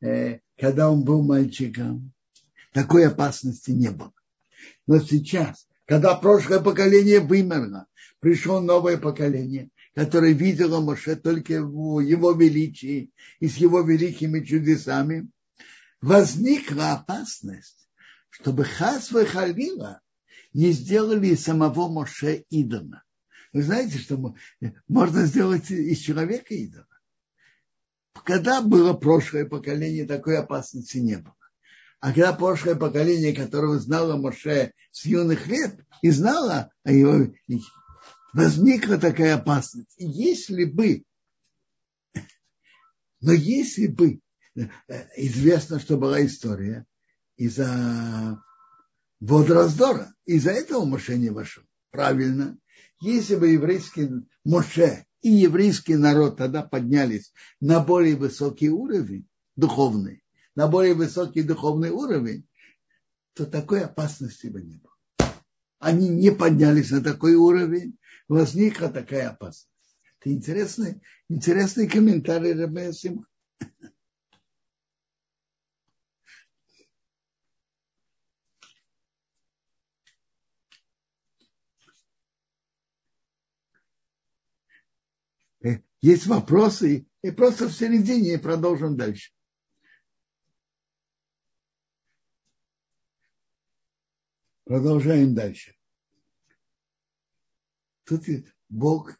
э, 0.00 0.38
когда 0.56 0.90
он 0.90 1.04
был 1.04 1.22
мальчиком, 1.22 2.12
такой 2.72 3.06
опасности 3.06 3.72
не 3.72 3.90
было. 3.90 4.12
Но 4.86 5.00
сейчас, 5.00 5.68
когда 5.86 6.14
прошлое 6.14 6.60
поколение 6.60 7.20
вымерло, 7.20 7.86
пришло 8.20 8.60
новое 8.60 8.96
поколение, 8.96 9.70
которое 9.94 10.32
видело 10.32 10.80
Моше 10.80 11.16
только 11.16 11.62
в 11.62 12.00
его 12.00 12.32
величии 12.32 13.10
и 13.40 13.48
с 13.48 13.56
его 13.56 13.82
великими 13.82 14.40
чудесами, 14.44 15.28
возникла 16.00 16.92
опасность, 16.92 17.88
чтобы 18.30 18.64
Хасва 18.64 19.24
Халила 19.24 20.00
не 20.52 20.72
сделали 20.72 21.34
самого 21.34 21.88
Моше 21.88 22.44
идола. 22.50 23.02
Вы 23.52 23.62
знаете, 23.62 23.98
что 23.98 24.34
можно 24.88 25.26
сделать 25.26 25.70
из 25.70 25.98
человека 25.98 26.54
идола? 26.54 26.88
Когда 28.24 28.62
было 28.62 28.94
прошлое 28.94 29.44
поколение, 29.44 30.06
такой 30.06 30.38
опасности 30.38 30.98
не 30.98 31.18
было. 31.18 31.36
А 32.04 32.08
когда 32.08 32.34
прошлое 32.34 32.74
поколение, 32.74 33.32
которого 33.32 33.78
знало 33.78 34.18
Моше 34.18 34.74
с 34.92 35.06
юных 35.06 35.46
лет, 35.46 35.74
и 36.02 36.10
знало 36.10 36.70
о 36.82 36.92
его 36.92 37.32
возникла 38.34 38.98
такая 38.98 39.36
опасность. 39.36 39.94
Если 39.96 40.66
бы, 40.66 41.04
но 43.22 43.32
если 43.32 43.86
бы, 43.86 44.20
э, 44.54 44.68
известно, 45.16 45.80
что 45.80 45.96
была 45.96 46.22
история 46.26 46.84
из-за 47.38 48.38
водораздора, 49.20 50.12
из-за 50.26 50.50
этого 50.50 50.84
Моше 50.84 51.16
не 51.16 51.30
вошел. 51.30 51.64
Правильно. 51.90 52.58
Если 53.00 53.36
бы 53.36 53.48
еврейский 53.48 54.10
Моше 54.44 55.06
и 55.22 55.30
еврейский 55.30 55.96
народ 55.96 56.36
тогда 56.36 56.64
поднялись 56.64 57.32
на 57.60 57.80
более 57.80 58.16
высокий 58.16 58.68
уровень 58.68 59.26
духовный, 59.56 60.23
на 60.54 60.68
более 60.68 60.94
высокий 60.94 61.42
духовный 61.42 61.90
уровень, 61.90 62.46
то 63.34 63.46
такой 63.46 63.84
опасности 63.84 64.46
бы 64.46 64.62
не 64.62 64.76
было. 64.76 64.92
Они 65.78 66.08
не 66.08 66.30
поднялись 66.30 66.90
на 66.90 67.02
такой 67.02 67.34
уровень, 67.34 67.98
возникла 68.28 68.88
такая 68.88 69.30
опасность. 69.30 69.68
Это 70.20 70.32
интересный, 70.32 71.02
интересный 71.28 71.88
комментарий 71.88 72.54
Рабея 72.54 72.92
Симха. 72.92 73.28
Э, 85.62 85.80
есть 86.00 86.26
вопросы, 86.26 87.06
и 87.22 87.30
просто 87.30 87.68
в 87.68 87.72
середине 87.72 88.38
продолжим 88.38 88.96
дальше. 88.96 89.33
Продолжаем 94.64 95.34
дальше. 95.34 95.74
Тут 98.04 98.24
Бог... 98.68 99.12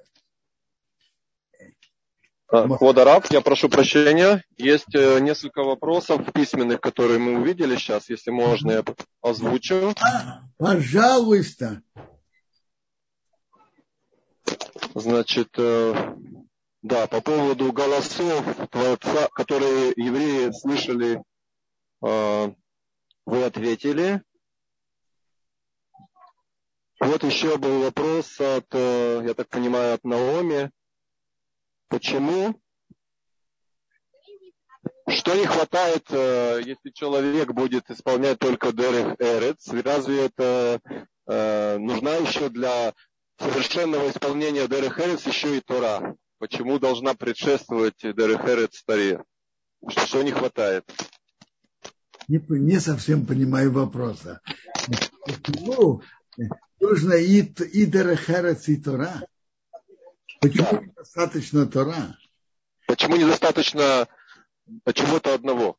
Квадараб, 2.47 3.27
я 3.31 3.41
прошу 3.41 3.69
прощения. 3.69 4.45
Есть 4.57 4.95
э, 4.95 5.19
несколько 5.19 5.65
вопросов 5.65 6.33
письменных, 6.33 6.81
которые 6.81 7.19
мы 7.19 7.41
увидели 7.41 7.75
сейчас. 7.75 8.09
Если 8.09 8.31
можно, 8.31 8.71
я 8.71 8.85
озвучу. 9.23 9.93
А, 10.01 10.43
пожалуйста. 10.57 11.83
Значит, 14.95 15.49
э, 15.59 16.17
да, 16.83 17.09
по 17.09 17.21
поводу 17.21 17.73
голосов 17.73 18.45
Творца, 18.71 19.29
которые 19.35 19.93
евреи 19.97 20.53
слышали, 20.53 21.21
э, 22.07 22.55
вы 23.27 23.45
ответили. 23.45 24.23
Вот 27.05 27.23
еще 27.23 27.59
был 27.59 27.83
вопрос 27.83 28.40
от, 28.40 28.64
э, 28.71 29.23
я 29.27 29.35
так 29.35 29.49
понимаю, 29.51 29.95
от 29.95 30.05
Наоми. 30.05 30.71
Почему? 31.88 32.59
Что 35.09 35.35
не 35.35 35.45
хватает, 35.45 36.07
э, 36.09 36.62
если 36.64 36.88
человек 36.95 37.53
будет 37.53 37.90
исполнять 37.90 38.38
только 38.38 38.73
Дерех 38.73 39.17
Эрец? 39.19 39.69
Разве 39.85 40.25
это 40.25 40.81
э, 41.27 41.77
нужна 41.77 42.14
еще 42.14 42.49
для 42.49 42.95
совершенного 43.38 44.09
исполнения 44.09 44.67
Дерех 44.67 44.99
Эрец 44.99 45.27
еще 45.27 45.59
и 45.59 45.61
Тора? 45.61 46.17
Почему 46.38 46.79
должна 46.79 47.12
предшествовать 47.12 47.99
Дерех 48.01 48.49
Эрец 48.49 48.83
Таре? 48.83 49.23
Что, 49.88 50.23
не 50.23 50.33
хватает? 50.33 50.85
Не, 52.29 52.43
не 52.49 52.81
совсем 52.81 53.27
понимаю 53.27 53.73
вопроса. 53.73 54.40
Почему 55.27 56.01
нужно 56.85 57.14
и, 57.14 57.40
и 57.40 57.87
Дерехерец, 57.87 58.68
и 58.68 58.77
Тора. 58.77 59.27
Почему 60.40 60.83
недостаточно 60.83 61.66
Тора? 61.66 62.16
Почему 62.87 63.16
недостаточно 63.16 64.09
чего-то 64.94 65.35
одного? 65.35 65.79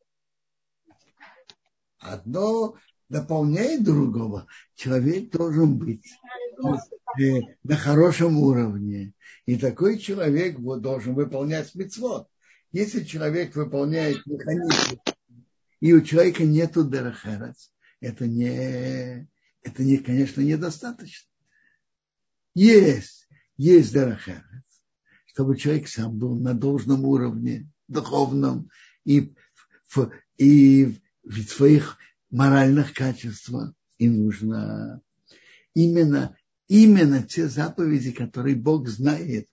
одно 2.05 2.75
дополняет 3.09 3.83
другого. 3.83 4.47
Человек 4.75 5.31
должен 5.31 5.77
быть 5.77 6.05
э, 7.19 7.39
на 7.63 7.75
хорошем 7.75 8.37
уровне. 8.37 9.13
И 9.45 9.57
такой 9.57 9.99
человек 9.99 10.59
должен 10.59 11.13
выполнять 11.13 11.73
мецвод. 11.75 12.27
Если 12.71 13.03
человек 13.03 13.55
выполняет 13.55 14.25
механизм, 14.25 14.99
и 15.79 15.93
у 15.93 16.01
человека 16.01 16.43
нету 16.43 16.83
дерахерец, 16.83 17.71
это 18.01 18.27
не, 18.27 19.27
это 19.65 19.83
не, 19.83 19.97
конечно, 19.97 20.41
недостаточно. 20.41 21.27
Есть, 22.53 23.27
есть 23.57 23.91
дерахерец, 23.91 24.43
чтобы 25.25 25.57
человек 25.57 25.87
сам 25.87 26.17
был 26.17 26.39
на 26.39 26.53
должном 26.53 27.03
уровне, 27.03 27.69
духовном, 27.87 28.69
и, 29.03 29.33
в, 29.87 30.11
и 30.37 30.95
в 31.23 31.41
своих 31.41 31.97
моральных 32.29 32.93
качествах. 32.93 33.73
И 33.97 34.07
нужно 34.07 35.01
именно, 35.73 36.37
именно 36.67 37.23
те 37.23 37.47
заповеди, 37.47 38.11
которые 38.11 38.55
Бог 38.55 38.87
знает, 38.87 39.47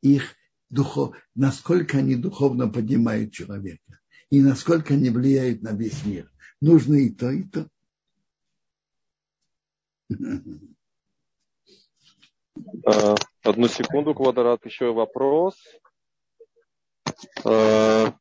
их 0.00 0.34
духов, 0.70 1.14
насколько 1.34 1.98
они 1.98 2.16
духовно 2.16 2.68
поднимают 2.68 3.32
человека 3.32 4.00
и 4.30 4.40
насколько 4.40 4.94
они 4.94 5.10
влияют 5.10 5.62
на 5.62 5.72
весь 5.72 6.04
мир. 6.06 6.30
Нужно 6.60 6.94
и 6.94 7.10
то, 7.10 7.30
и 7.30 7.42
то. 7.42 7.68
А, 12.86 13.14
одну 13.42 13.68
секунду, 13.68 14.14
Квадрат, 14.14 14.64
еще 14.64 14.92
вопрос. 14.92 15.54
А, 17.44 18.12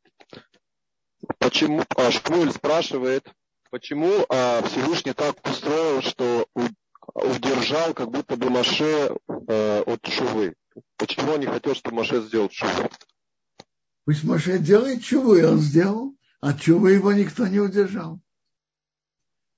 почему, 1.38 1.84
а 1.96 2.12
Шмуль 2.12 2.52
спрашивает, 2.52 3.32
почему 3.70 4.26
а, 4.30 4.62
Всевышний 4.64 5.14
так 5.14 5.36
устроил, 5.48 6.02
что 6.02 6.48
удержал 7.14 7.94
как 7.94 8.12
будто 8.12 8.36
бы 8.36 8.50
Маше 8.50 9.16
а, 9.28 9.84
от 9.86 10.06
Шувы? 10.06 10.56
Почему 10.98 11.34
он 11.34 11.40
не 11.42 11.48
хотел, 11.48 11.76
чтобы 11.76 11.98
Маше 11.98 12.22
сделал 12.22 12.50
Шуву? 12.52 12.90
Пусть 14.06 14.24
Маше 14.24 14.58
делает 14.58 15.04
чуву, 15.04 15.36
и 15.36 15.44
он 15.44 15.60
сделал. 15.60 16.16
А 16.42 16.54
чувы 16.54 16.94
его 16.94 17.12
никто 17.12 17.46
не 17.48 17.60
удержал. 17.60 18.20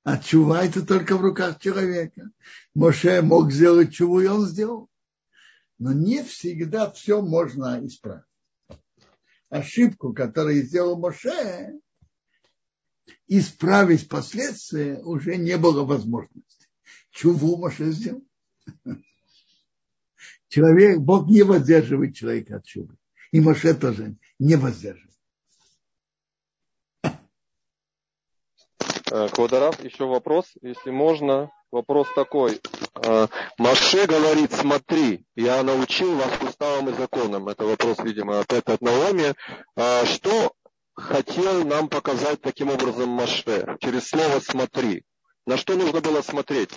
А 0.04 0.18
чува 0.18 0.66
это 0.66 0.86
только 0.86 1.16
в 1.16 1.22
руках 1.22 1.60
человека. 1.60 2.32
Моше 2.74 3.22
мог 3.22 3.52
сделать 3.52 3.94
чуву, 3.94 4.22
и 4.22 4.28
он 4.28 4.48
сделал. 4.48 4.90
Но 5.78 5.94
не 5.94 6.24
всегда 6.24 6.90
все 6.92 7.22
можно 7.22 7.86
исправить. 7.86 8.26
Ошибку, 9.50 10.14
которую 10.14 10.64
сделал 10.64 10.98
Моше, 10.98 11.80
исправить 13.28 14.08
последствия 14.08 15.00
уже 15.04 15.38
не 15.38 15.58
было 15.58 15.84
возможности. 15.84 16.68
Чуву 17.12 17.58
Моше 17.58 17.92
сделал. 17.92 18.24
Человек, 20.48 21.00
Бог 21.00 21.30
не 21.30 21.44
воздерживает 21.44 22.16
человека 22.16 22.58
от 22.58 22.66
чувы. 22.66 22.98
И 23.32 23.40
Моше 23.40 23.74
тоже 23.74 24.18
не 24.40 24.56
воздерживает. 24.56 25.11
Э, 29.14 29.28
Квадорав, 29.28 29.84
еще 29.84 30.06
вопрос, 30.06 30.46
если 30.62 30.90
можно. 30.90 31.52
Вопрос 31.70 32.08
такой. 32.16 32.62
Э, 32.96 33.28
Маше 33.58 34.08
говорит, 34.08 34.54
смотри, 34.54 35.26
я 35.36 35.64
научил 35.64 36.16
вас 36.16 36.32
уставам 36.42 36.90
и 36.90 36.94
законам. 36.94 37.50
Это 37.50 37.66
вопрос, 37.66 37.98
видимо, 38.00 38.40
опять 38.40 38.68
от 38.68 38.80
Наоми. 38.82 39.34
Э, 39.76 40.06
что 40.06 40.54
хотел 40.94 41.66
нам 41.66 41.90
показать 41.90 42.42
таким 42.42 42.70
образом 42.70 43.10
Маше? 43.10 43.76
Через 43.82 44.08
слово 44.08 44.40
«смотри». 44.40 45.04
На 45.46 45.58
что 45.58 45.76
нужно 45.76 46.00
было 46.00 46.22
смотреть? 46.22 46.70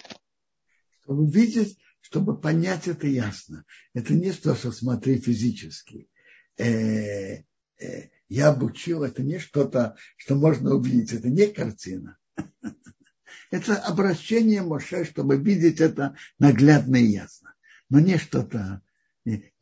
Чтобы 1.02 1.30
видеть, 1.30 1.78
чтобы 2.00 2.40
понять 2.40 2.88
это 2.88 3.06
ясно. 3.06 3.64
Это 3.92 4.12
не 4.12 4.32
то, 4.32 4.56
что 4.56 4.72
смотри 4.72 5.20
физически. 5.20 6.08
Я 6.56 8.48
обучил, 8.48 9.02
это 9.02 9.22
не 9.22 9.38
что-то, 9.38 9.96
что 10.16 10.34
можно 10.34 10.74
увидеть, 10.74 11.12
это 11.12 11.28
не 11.28 11.46
картина. 11.46 12.16
Это 13.50 13.76
обращение 13.76 14.62
Моше, 14.62 15.04
чтобы 15.04 15.36
видеть 15.36 15.80
это 15.80 16.16
наглядно 16.38 16.96
и 16.96 17.06
ясно. 17.06 17.54
Но 17.88 18.00
не 18.00 18.18
что-то, 18.18 18.82
не, 19.24 19.52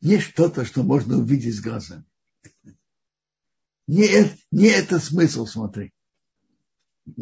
не, 0.00 0.18
что-то, 0.18 0.64
что 0.64 0.82
можно 0.82 1.16
увидеть 1.18 1.56
с 1.56 1.60
глазами. 1.60 2.04
Не, 3.86 4.36
не 4.50 4.68
это 4.68 4.98
смысл, 4.98 5.46
смотри. 5.46 5.94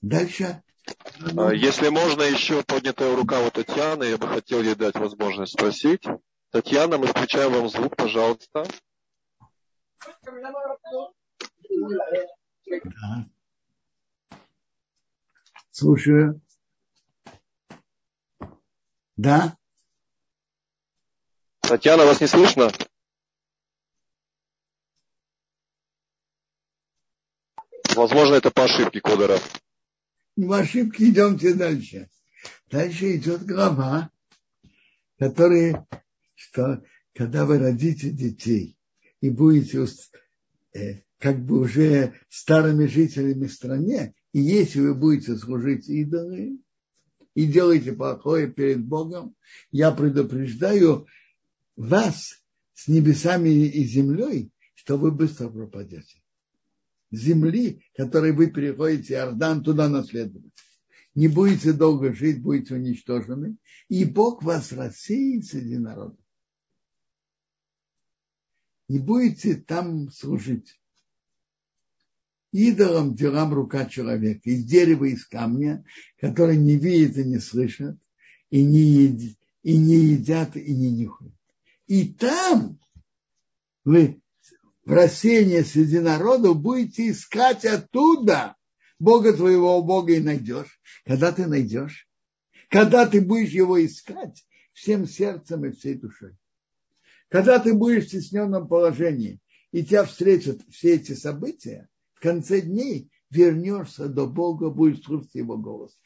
Дальше. 0.00 0.62
А, 1.36 1.52
если 1.52 1.88
можно, 1.88 2.22
еще 2.22 2.62
поднятая 2.62 3.16
рука 3.16 3.40
у 3.44 3.50
Татьяны, 3.50 4.04
я 4.04 4.16
бы 4.16 4.28
хотел 4.28 4.62
ей 4.62 4.76
дать 4.76 4.94
возможность 4.94 5.54
спросить. 5.54 6.04
Татьяна, 6.50 6.98
мы 6.98 7.08
включаем 7.08 7.52
вам 7.52 7.68
звук, 7.68 7.96
пожалуйста. 7.96 8.64
Да. 12.66 13.28
Слушаю. 15.70 16.40
Да? 19.16 19.56
Татьяна, 21.60 22.04
вас 22.04 22.20
не 22.20 22.26
слышно? 22.26 22.70
Возможно, 27.94 28.34
это 28.34 28.50
по 28.50 28.64
ошибке 28.64 29.00
кодера. 29.00 29.38
По 30.36 30.58
ошибке 30.58 31.08
идемте 31.08 31.54
дальше. 31.54 32.10
Дальше 32.68 33.16
идет 33.16 33.46
глава, 33.46 34.10
которая, 35.18 35.86
что 36.34 36.84
когда 37.14 37.46
вы 37.46 37.58
родите 37.58 38.10
детей 38.10 38.76
и 39.20 39.30
будете 39.30 39.86
э, 40.74 41.05
как 41.18 41.44
бы 41.44 41.60
уже 41.60 42.14
старыми 42.28 42.86
жителями 42.86 43.46
стране, 43.46 44.14
и 44.32 44.40
если 44.40 44.80
вы 44.80 44.94
будете 44.94 45.36
служить 45.36 45.88
идолы 45.88 46.58
и 47.34 47.46
делаете 47.46 47.92
плохое 47.92 48.50
перед 48.50 48.84
Богом, 48.84 49.34
я 49.70 49.92
предупреждаю 49.92 51.06
вас 51.76 52.42
с 52.74 52.88
небесами 52.88 53.48
и 53.48 53.84
землей, 53.84 54.50
что 54.74 54.98
вы 54.98 55.10
быстро 55.10 55.48
пропадете. 55.48 56.22
Земли, 57.10 57.82
которой 57.94 58.32
вы 58.32 58.48
переходите 58.48 59.14
Иордан, 59.14 59.62
туда 59.62 59.88
наследовать. 59.88 60.52
Не 61.14 61.28
будете 61.28 61.72
долго 61.72 62.12
жить, 62.12 62.42
будете 62.42 62.74
уничтожены, 62.74 63.56
и 63.88 64.04
Бог 64.04 64.42
вас 64.42 64.72
рассеет 64.72 65.46
среди 65.46 65.78
народов. 65.78 66.18
Не 68.88 68.98
будете 68.98 69.54
там 69.54 70.10
служить 70.10 70.78
идолам 72.52 73.14
делам 73.14 73.52
рука 73.52 73.86
человека, 73.86 74.42
из 74.44 74.64
дерева, 74.64 75.04
из 75.04 75.26
камня, 75.26 75.84
которые 76.20 76.58
не 76.58 76.76
видят 76.76 77.16
и 77.18 77.24
не 77.24 77.38
слышат, 77.38 77.96
и 78.50 78.64
не, 78.64 78.80
едят, 78.80 79.36
и 79.62 79.76
не 79.76 79.96
едят, 79.96 80.56
и 80.56 80.74
не 80.74 80.90
нюхают. 80.90 81.34
И 81.86 82.12
там 82.12 82.78
вы 83.84 84.20
в 84.84 84.92
рассеянии 84.92 85.62
среди 85.62 85.98
народов 85.98 86.60
будете 86.60 87.10
искать 87.10 87.64
оттуда 87.64 88.56
Бога 88.98 89.32
твоего 89.32 89.82
Бога 89.82 90.14
и 90.14 90.20
найдешь. 90.20 90.80
Когда 91.04 91.32
ты 91.32 91.46
найдешь? 91.46 92.08
Когда 92.68 93.06
ты 93.06 93.20
будешь 93.20 93.50
его 93.50 93.84
искать 93.84 94.44
всем 94.72 95.06
сердцем 95.06 95.64
и 95.64 95.72
всей 95.72 95.94
душой. 95.94 96.36
Когда 97.28 97.58
ты 97.58 97.74
будешь 97.74 98.04
в 98.04 98.08
стесненном 98.08 98.68
положении, 98.68 99.40
и 99.72 99.84
тебя 99.84 100.04
встретят 100.04 100.60
все 100.70 100.94
эти 100.94 101.12
события, 101.12 101.88
в 102.16 102.20
конце 102.20 102.62
дней 102.62 103.10
вернешься 103.30 104.08
до 104.08 104.26
Бога, 104.26 104.70
будешь 104.70 105.04
слушать 105.04 105.34
Его 105.34 105.58
голос. 105.58 105.98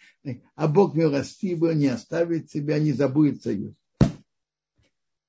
А 0.57 0.69
Бог 0.69 0.95
милостивый, 0.95 1.77
не 1.77 1.87
оставит 1.87 2.49
тебя, 2.49 2.79
не 2.79 2.93
забудет 2.93 3.43
союз. 3.43 3.75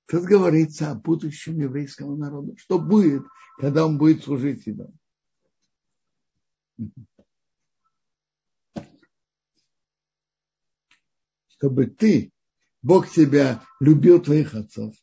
Тут 0.08 0.24
говорится 0.24 0.91
о 0.91 0.96
будущем 0.96 1.60
еврейского 1.60 2.15
народа. 2.15 2.58
Что 2.58 2.80
будет, 2.80 3.24
когда 3.60 3.86
он 3.86 3.98
будет 3.98 4.24
служить 4.24 4.67
идолам? 4.67 4.98
Чтобы 11.50 11.86
ты, 11.86 12.34
Бог 12.82 13.08
тебя 13.08 13.63
любил 13.80 14.20
твоих 14.20 14.56
отцов, 14.56 14.96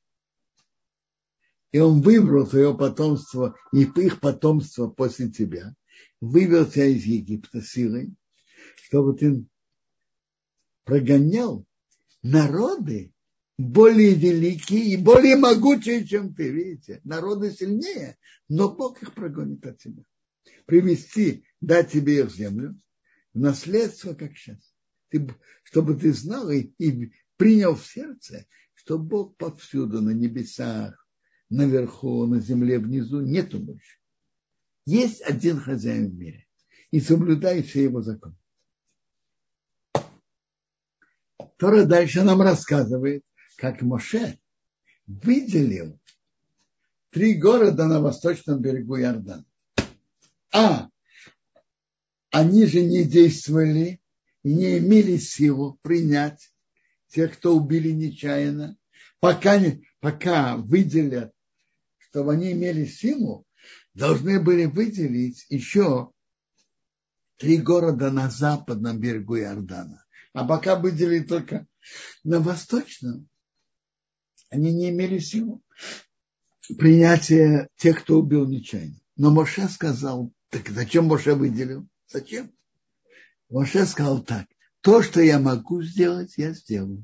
и 1.72 1.78
он 1.78 2.00
выбрал 2.00 2.46
свое 2.46 2.76
потомство 2.76 3.54
и 3.72 3.82
их 3.82 4.20
потомство 4.20 4.88
после 4.88 5.30
тебя, 5.30 5.74
вывел 6.20 6.66
тебя 6.66 6.86
из 6.86 7.04
Египта 7.04 7.60
силой, 7.60 8.14
чтобы 8.76 9.16
ты 9.16 9.44
прогонял 10.84 11.66
народы 12.22 13.12
более 13.58 14.14
великие 14.14 14.84
и 14.92 14.96
более 14.96 15.36
могучие, 15.36 16.06
чем 16.06 16.34
ты, 16.34 16.48
видите. 16.50 17.00
Народы 17.04 17.50
сильнее, 17.50 18.16
но 18.48 18.72
Бог 18.72 19.02
их 19.02 19.14
прогонит 19.14 19.66
от 19.66 19.78
тебя. 19.78 20.04
привести, 20.64 21.44
дать 21.60 21.90
тебе 21.90 22.20
их 22.20 22.30
землю, 22.30 22.80
наследство, 23.34 24.14
как 24.14 24.36
сейчас. 24.36 24.58
Ты, 25.08 25.26
чтобы 25.64 25.96
ты 25.96 26.12
знал 26.12 26.50
и, 26.50 26.72
и 26.78 27.12
принял 27.36 27.74
в 27.74 27.84
сердце, 27.86 28.46
что 28.74 28.98
Бог 28.98 29.36
повсюду, 29.36 30.00
на 30.00 30.10
небесах, 30.10 31.07
наверху, 31.50 32.26
на 32.26 32.40
земле 32.40 32.78
внизу, 32.78 33.20
нету 33.20 33.58
больше. 33.58 33.98
Есть 34.84 35.22
один 35.22 35.60
хозяин 35.60 36.10
в 36.10 36.14
мире. 36.14 36.46
И 36.90 37.00
соблюдай 37.00 37.62
все 37.62 37.82
его 37.82 38.02
законы. 38.02 38.36
Тора 41.58 41.84
дальше 41.84 42.22
нам 42.22 42.40
рассказывает, 42.40 43.24
как 43.56 43.82
Моше 43.82 44.38
выделил 45.06 45.98
три 47.10 47.34
города 47.34 47.86
на 47.86 48.00
восточном 48.00 48.60
берегу 48.60 48.96
Иордана. 48.98 49.44
А 50.52 50.88
они 52.30 52.66
же 52.66 52.82
не 52.82 53.04
действовали 53.04 54.00
и 54.42 54.54
не 54.54 54.78
имели 54.78 55.16
силу 55.16 55.78
принять 55.82 56.52
тех, 57.08 57.34
кто 57.34 57.56
убили 57.56 57.90
нечаянно, 57.90 58.76
пока, 59.20 59.58
не, 59.58 59.82
пока 60.00 60.56
выделят, 60.56 61.32
чтобы 62.10 62.32
они 62.32 62.52
имели 62.52 62.84
силу, 62.84 63.44
должны 63.94 64.40
были 64.40 64.64
выделить 64.64 65.44
еще 65.48 66.12
три 67.36 67.58
города 67.58 68.10
на 68.10 68.30
западном 68.30 68.98
берегу 68.98 69.38
Иордана. 69.38 70.04
А 70.32 70.46
пока 70.46 70.76
выделили 70.76 71.22
только 71.22 71.66
на 72.24 72.40
восточном, 72.40 73.28
они 74.50 74.72
не 74.72 74.90
имели 74.90 75.18
силу 75.18 75.62
принятия 76.78 77.68
тех, 77.76 78.02
кто 78.02 78.18
убил 78.18 78.46
нечаянно. 78.46 78.98
Но 79.16 79.30
Моше 79.30 79.68
сказал, 79.68 80.32
так 80.50 80.68
зачем 80.68 81.06
Моше 81.06 81.34
выделил? 81.34 81.86
Зачем? 82.08 82.52
Моше 83.50 83.84
сказал 83.86 84.22
так, 84.22 84.46
то, 84.80 85.02
что 85.02 85.20
я 85.20 85.38
могу 85.38 85.82
сделать, 85.82 86.34
я 86.36 86.52
сделаю. 86.52 87.02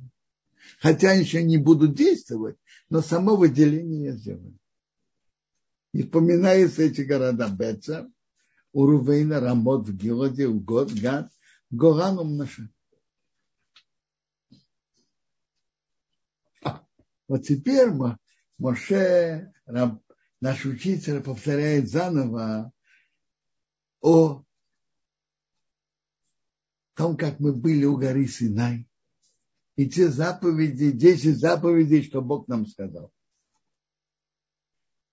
Хотя 0.79 1.13
еще 1.13 1.43
не 1.43 1.59
буду 1.59 1.89
действовать, 1.89 2.57
но 2.89 3.03
само 3.03 3.37
выделение 3.37 4.05
я 4.05 4.13
сделаю. 4.13 4.59
И 5.95 6.03
вспоминаются 6.03 6.83
эти 6.83 7.03
города 7.03 7.49
Беца, 7.49 8.11
Урувейна, 8.73 9.39
Рамот 9.39 9.89
в 9.89 9.97
Гилоде, 9.97 10.49
Угод, 10.49 10.93
Гад, 10.93 11.33
Горан 11.71 12.19
Умнаша. 12.19 12.69
Вот 17.29 17.47
теперь 17.47 17.91
Моше, 18.59 19.53
наш 20.41 20.67
учитель, 20.67 21.23
повторяет 21.23 21.89
заново 21.89 22.73
о 24.01 24.43
том, 26.95 27.17
как 27.17 27.39
мы 27.39 27.53
были 27.53 27.85
у 27.85 27.97
горы 27.97 28.27
Синай, 28.27 28.89
и 29.77 29.89
те 29.89 30.09
заповеди, 30.09 30.91
10 30.91 31.39
заповедей, 31.39 32.03
что 32.03 32.21
Бог 32.21 32.49
нам 32.49 32.67
сказал. 32.67 33.13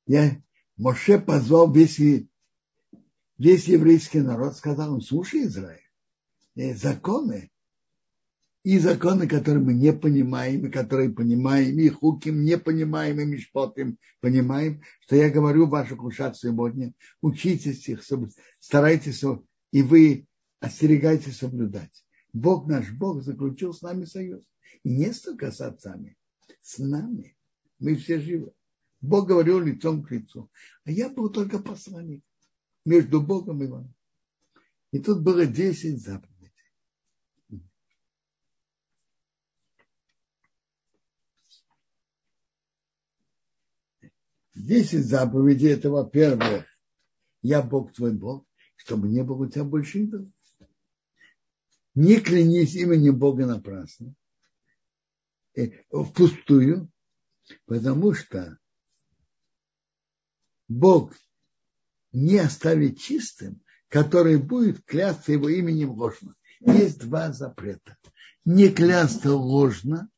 Я, 0.07 0.41
Моше 0.81 1.19
позвал 1.19 1.71
весь, 1.71 1.99
весь 1.99 3.67
еврейский 3.67 4.21
народ, 4.21 4.55
сказал 4.55 4.95
им, 4.95 5.01
слушай, 5.01 5.43
Израиль, 5.43 5.87
э, 6.55 6.73
законы, 6.73 7.51
и 8.63 8.79
законы, 8.79 9.27
которые 9.27 9.63
мы 9.63 9.73
не 9.75 9.93
понимаем, 9.93 10.65
и 10.65 10.71
которые 10.71 11.11
понимаем, 11.11 11.77
и 11.77 11.87
хуким 11.89 12.43
не 12.43 12.57
понимаем, 12.57 13.19
и 13.19 13.25
мишпотим 13.25 13.99
понимаем, 14.21 14.81
что 15.01 15.15
я 15.15 15.29
говорю 15.29 15.67
в 15.67 15.69
ваших 15.69 15.99
сегодня, 16.35 16.93
учитесь 17.21 17.87
их, 17.87 18.01
старайтесь, 18.59 19.23
и 19.71 19.83
вы 19.83 20.25
остерегайтесь 20.61 21.37
соблюдать. 21.37 22.03
Бог 22.33 22.65
наш 22.65 22.91
Бог 22.91 23.21
заключил 23.21 23.75
с 23.75 23.83
нами 23.83 24.05
союз. 24.05 24.43
И 24.81 24.89
не 24.89 25.13
столько 25.13 25.51
с 25.51 25.61
отцами, 25.61 26.17
с 26.63 26.79
нами. 26.79 27.37
Мы 27.77 27.95
все 27.95 28.19
живы. 28.19 28.51
Бог 29.01 29.27
говорил 29.27 29.59
лицом 29.59 30.03
к 30.03 30.11
лицу. 30.11 30.49
А 30.85 30.91
я 30.91 31.09
был 31.09 31.29
только 31.29 31.59
посланник 31.59 32.23
между 32.85 33.21
Богом 33.21 33.63
и 33.63 33.67
вами. 33.67 33.93
И 34.91 34.99
тут 34.99 35.21
было 35.21 35.45
10 35.45 36.01
заповедей. 36.01 36.31
Десять 44.53 45.05
заповедей– 45.05 45.69
это, 45.71 45.89
во-первых, 45.89 46.65
я 47.41 47.63
Бог 47.63 47.93
твой 47.93 48.13
Бог, 48.13 48.45
чтобы 48.75 49.07
не 49.07 49.23
было 49.23 49.45
у 49.45 49.49
тебя 49.49 49.63
больше 49.63 50.03
идолов. 50.03 50.31
Не 51.95 52.19
клянись 52.19 52.75
именем 52.75 53.17
Бога 53.17 53.47
напрасно, 53.47 54.13
э, 55.55 55.71
впустую, 55.89 56.91
потому 57.65 58.13
что 58.13 58.59
Бог 60.71 61.13
не 62.13 62.38
оставит 62.38 62.97
чистым, 62.99 63.62
который 63.89 64.38
будет 64.38 64.84
клясться 64.86 65.34
его 65.34 65.49
именем 65.49 65.91
ложно. 65.91 66.36
Есть 66.62 66.99
два 66.99 67.34
запрета. 67.34 67.97
Не 68.45 68.69
клясться 68.69 69.36
ложно 69.36 70.10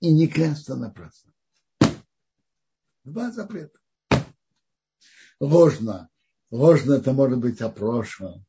и 0.00 0.10
не 0.10 0.26
клясться 0.26 0.74
напрасно. 0.74 1.32
Два 3.04 3.30
запрета. 3.30 3.78
Ложно. 5.38 6.08
Ложно 6.50 6.94
это 6.94 7.12
может 7.12 7.40
быть 7.40 7.60
о 7.60 7.68
прошлом, 7.68 8.46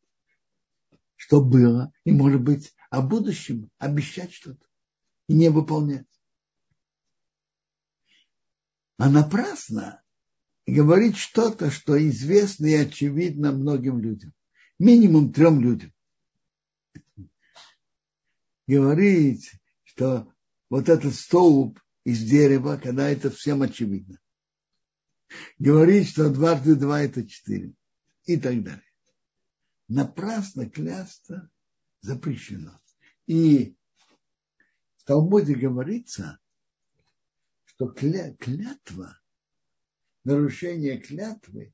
что 1.16 1.44
было, 1.44 1.92
и 2.06 2.12
может 2.12 2.42
быть 2.42 2.74
о 2.90 3.02
будущем 3.02 3.70
обещать 3.78 4.32
что-то 4.32 4.66
и 5.28 5.34
не 5.34 5.50
выполнять. 5.50 6.08
А 8.98 9.10
напрасно 9.10 10.05
говорить 10.66 11.18
что-то, 11.18 11.72
что 11.72 11.98
известно 12.10 12.66
и 12.66 12.74
очевидно 12.74 13.52
многим 13.52 14.00
людям. 14.00 14.34
Минимум 14.80 15.32
трем 15.32 15.62
людям. 15.62 15.94
Говорить, 18.68 19.52
что 19.84 20.32
вот 20.70 20.90
этот 20.90 21.14
столб 21.14 21.80
из 22.04 22.24
дерева, 22.24 22.80
когда 22.82 23.10
это 23.10 23.30
всем 23.30 23.62
очевидно 23.62 24.20
говорить, 25.60 26.10
что 26.10 26.30
дважды 26.30 26.76
два 26.76 27.02
это 27.02 27.28
четыре 27.28 27.74
и 28.26 28.38
так 28.38 28.64
далее. 28.64 28.82
Напрасно 29.88 30.70
клясться 30.70 31.50
запрещено. 32.02 32.80
И 33.28 33.76
в 34.98 35.04
Талмуде 35.04 35.56
говорится, 35.56 36.40
что 37.66 37.88
кля, 37.88 38.34
клятва, 38.36 39.20
нарушение 40.26 40.98
клятвы, 40.98 41.74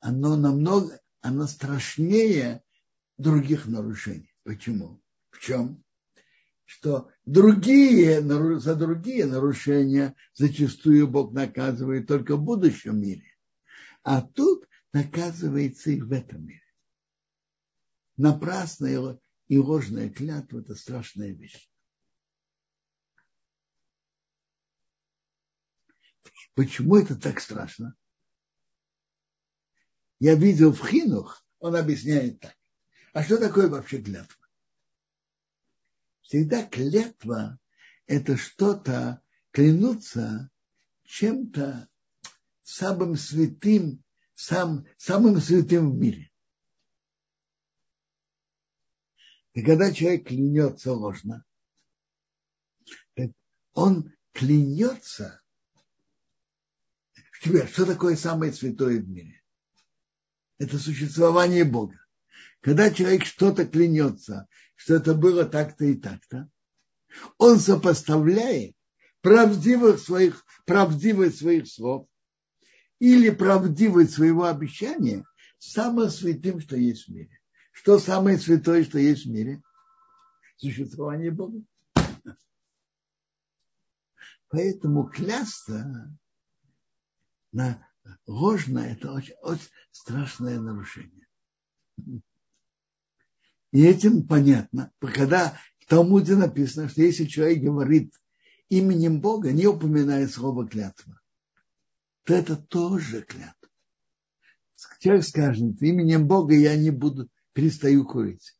оно 0.00 0.36
намного, 0.36 1.00
оно 1.20 1.46
страшнее 1.46 2.64
других 3.16 3.66
нарушений. 3.66 4.34
Почему? 4.42 5.00
В 5.30 5.38
чем? 5.38 5.84
что 6.66 7.10
другие, 7.24 8.20
за 8.58 8.74
другие 8.74 9.24
нарушения 9.24 10.14
зачастую 10.34 11.08
Бог 11.08 11.32
наказывает 11.32 12.08
только 12.08 12.36
в 12.36 12.42
будущем 12.42 13.00
мире. 13.00 13.32
А 14.02 14.20
тут 14.20 14.68
наказывается 14.92 15.90
и 15.90 16.00
в 16.00 16.12
этом 16.12 16.44
мире. 16.44 16.62
Напрасная 18.16 19.18
и 19.48 19.58
ложная 19.58 20.10
клятва– 20.10 20.58
это 20.60 20.74
страшная 20.74 21.32
вещь. 21.32 21.70
Почему 26.56 26.96
это 26.96 27.14
так 27.14 27.38
страшно? 27.38 27.94
Я 30.18 30.34
видел 30.34 30.72
в 30.72 30.88
Хинух, 30.88 31.44
он 31.58 31.76
объясняет 31.76 32.40
так. 32.40 32.56
А 33.12 33.22
что 33.22 33.36
такое 33.36 33.68
вообще 33.68 34.00
клятва? 34.00 34.48
Всегда 36.22 36.64
клятва– 36.64 37.58
это 38.06 38.38
что-то, 38.38 39.22
клянуться 39.50 40.50
чем-то 41.04 41.90
самым 42.62 43.16
святым, 43.16 44.02
сам, 44.34 44.86
самым 44.96 45.42
святым 45.42 45.92
в 45.92 45.98
мире. 45.98 46.32
И 49.52 49.62
когда 49.62 49.92
человек 49.92 50.28
клянется 50.28 50.94
ложно, 50.94 51.44
он 53.74 54.10
клянется 54.32 55.42
Что 57.46 57.86
такое 57.86 58.16
самое 58.16 58.52
святое 58.52 59.00
в 59.00 59.08
мире? 59.08 59.40
Это 60.58 60.78
существование 60.78 61.64
Бога. 61.64 62.00
Когда 62.60 62.90
человек 62.90 63.24
что-то 63.24 63.66
клянется, 63.66 64.48
что 64.74 64.94
это 64.94 65.14
было 65.14 65.44
так-то 65.44 65.84
и 65.84 65.94
так-то, 65.94 66.48
он 67.38 67.60
сопоставляет 67.60 68.74
правдивых 69.20 70.00
своих, 70.00 70.44
правдивость 70.64 71.38
своих 71.38 71.68
слов 71.68 72.08
или 72.98 73.30
правдивость 73.30 74.14
своего 74.14 74.44
обещания 74.44 75.24
самым 75.58 76.10
святым, 76.10 76.60
что 76.60 76.76
есть 76.76 77.06
в 77.06 77.12
мире. 77.12 77.38
Что 77.70 77.98
самое 77.98 78.38
святое, 78.38 78.84
что 78.84 78.98
есть 78.98 79.26
в 79.26 79.30
мире? 79.30 79.62
Существование 80.56 81.30
Бога. 81.30 81.62
Поэтому 84.48 85.04
клясться 85.04 86.16
на 87.52 87.86
ложно– 88.26 88.78
это 88.80 89.12
очень, 89.12 89.34
очень 89.42 89.68
страшное 89.90 90.60
нарушение. 90.60 91.26
И 93.72 93.82
этим 93.82 94.26
понятно, 94.26 94.92
когда 95.00 95.58
в 95.78 95.86
Талмуде 95.86 96.36
написано, 96.36 96.88
что 96.88 97.02
если 97.02 97.24
человек 97.24 97.62
говорит 97.62 98.14
именем 98.68 99.20
Бога, 99.20 99.52
не 99.52 99.66
упоминая 99.66 100.28
слово 100.28 100.66
клятва, 100.66 101.20
то 102.24 102.34
это 102.34 102.56
тоже 102.56 103.22
клятва. 103.22 103.68
Человек 104.98 105.24
скажет, 105.24 105.80
именем 105.82 106.26
Бога 106.26 106.54
я 106.54 106.76
не 106.76 106.90
буду, 106.90 107.28
перестаю 107.52 108.04
курить. 108.04 108.56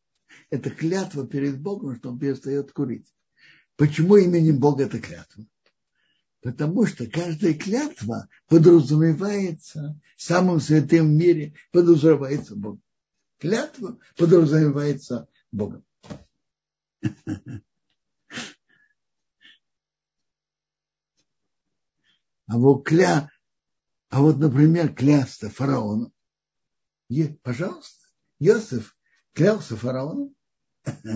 Это 0.51 0.71
клятва 0.71 1.27
перед 1.27 1.61
Богом, 1.61 1.97
что 1.97 2.11
он 2.11 2.19
перестает 2.19 2.73
курить. 2.73 3.13
Почему 3.77 4.17
именем 4.17 4.59
Бога 4.59 4.85
это 4.85 5.01
клятва? 5.01 5.45
Потому 6.47 6.87
что 6.87 7.09
каждая 7.09 7.55
клятва 7.55 8.29
подразумевается 8.47 10.01
самым 10.17 10.61
святым 10.61 11.09
в 11.09 11.11
мире, 11.11 11.55
подразумевается 11.73 12.55
Богом. 12.55 12.81
Клятва 13.39 13.99
подразумевается 14.17 15.29
Богом. 15.51 15.85
А 22.47 22.57
вот, 22.57 22.87
кля... 22.87 23.29
а 24.11 24.21
вот, 24.21 24.39
например, 24.39 24.95
клясться 24.95 25.51
фараону. 25.51 26.13
Е... 27.09 27.37
Пожалуйста, 27.43 28.07
Иосиф 28.39 28.97
клялся 29.33 29.77
фараону 29.77 30.33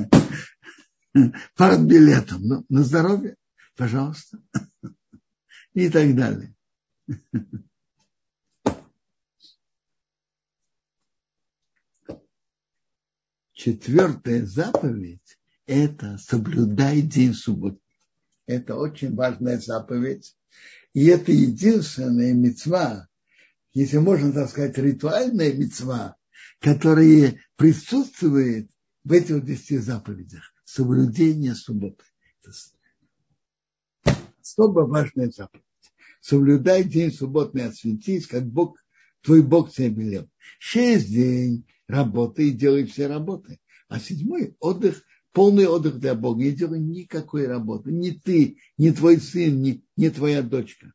парад 1.55 1.83
билетом. 1.83 2.43
Ну, 2.43 2.67
на 2.69 2.83
здоровье, 2.83 3.37
пожалуйста. 3.77 4.41
И 5.75 5.89
так 5.89 6.15
далее. 6.17 6.55
Четвертая 13.53 14.47
заповедь– 14.47 15.39
это 15.67 16.17
соблюдай 16.19 17.03
день 17.03 17.35
субботы. 17.35 17.79
Это 18.47 18.75
очень 18.75 19.15
важная 19.15 19.59
заповедь. 19.59 20.35
И 20.95 21.07
это 21.07 21.31
единственная 21.31 22.33
мецва, 22.33 23.07
если 23.73 23.99
можно 23.99 24.33
так 24.33 24.51
сказать, 24.51 24.79
ритуальная 24.79 25.53
мецва, 25.53 26.17
которая 26.59 27.39
присутствует 27.57 28.71
в 29.05 29.13
этих 29.13 29.45
десяти 29.45 29.79
заповедях. 29.79 30.55
Соблюдение 30.65 31.55
субботы. 31.55 32.03
Особо 34.51 34.81
важная 34.81 35.31
заповедь. 35.31 35.65
Соблюдай 36.21 36.83
день 36.83 37.13
субботный 37.13 37.67
осветись, 37.67 38.27
как 38.27 38.47
Бог, 38.47 38.79
твой 39.23 39.43
Бог 39.43 39.71
тебе 39.71 39.91
велел. 39.91 40.29
Шесть 40.59 41.09
день 41.09 41.67
работы 41.87 42.49
и 42.49 42.51
делай 42.51 42.85
все 42.85 43.07
работы. 43.07 43.61
А 43.89 44.01
седьмой 44.01 44.57
отдых 44.59 45.03
полный 45.33 45.67
отдых 45.67 46.01
для 46.01 46.17
Бога. 46.17 46.43
Не 46.43 46.51
делай 46.51 46.81
никакой 46.81 47.47
работы. 47.47 47.93
Ни 47.93 48.11
ты, 48.11 48.59
ни 48.77 48.91
твой 48.91 49.19
сын, 49.19 49.63
ни, 49.63 49.85
ни 49.97 50.09
твоя 50.09 50.43
дочка. 50.43 50.93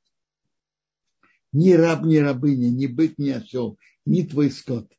Ни 1.54 1.72
раб, 1.72 2.04
ни 2.04 2.18
рабыня, 2.18 2.70
ни 2.70 2.88
бык, 2.88 3.18
ни 3.18 3.30
осел, 3.30 3.80
ни 4.06 4.24
твой 4.24 4.52
скот. 4.52 4.92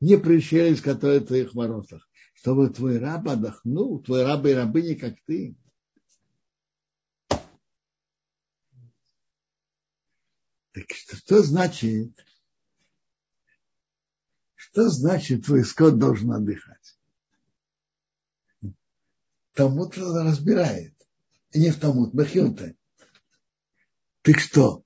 Не 0.00 0.18
пришелец, 0.18 0.80
который 0.80 1.18
в 1.18 1.26
твоих 1.26 1.54
воротах. 1.54 2.08
Чтобы 2.34 2.70
твой 2.70 2.98
раб 2.98 3.28
отдохнул, 3.28 4.00
твой 4.00 4.24
раб 4.24 4.46
и 4.46 4.52
рабыня, 4.52 4.96
как 4.96 5.16
ты. 5.26 5.56
Так 10.72 10.90
что, 10.90 11.16
что 11.16 11.42
значит, 11.42 12.12
что 14.54 14.88
значит 14.88 15.44
твой 15.44 15.64
скот 15.64 15.98
должен 15.98 16.32
отдыхать? 16.32 16.98
Талмуд 19.52 19.96
разбирает. 19.98 20.94
Не 21.54 21.70
в 21.70 21.78
Талмуд, 21.78 22.14
Бахилта. 22.14 22.74
Ты 24.22 24.32
что? 24.38 24.84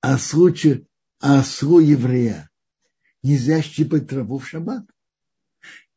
А 0.00 0.18
случай, 0.18 0.86
а 1.18 1.40
ослу 1.40 1.80
еврея 1.80 2.50
нельзя 3.22 3.62
щипать 3.62 4.08
траву 4.08 4.38
в 4.38 4.46
шаббат. 4.46 4.84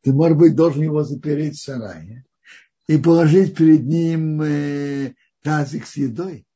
Ты, 0.01 0.13
может 0.13 0.37
быть, 0.37 0.55
должен 0.55 0.83
его 0.83 1.03
запереть 1.03 1.57
в 1.57 1.63
сарае 1.63 2.25
и 2.87 2.97
положить 2.97 3.55
перед 3.55 3.85
ним 3.85 4.41
э, 4.41 5.15
тазик 5.45 5.85
с 5.85 5.95
едой, 5.95 6.47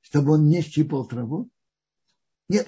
чтобы 0.00 0.32
он 0.32 0.48
не 0.48 0.62
щипал 0.62 1.06
траву? 1.06 1.50
Нет. 2.48 2.66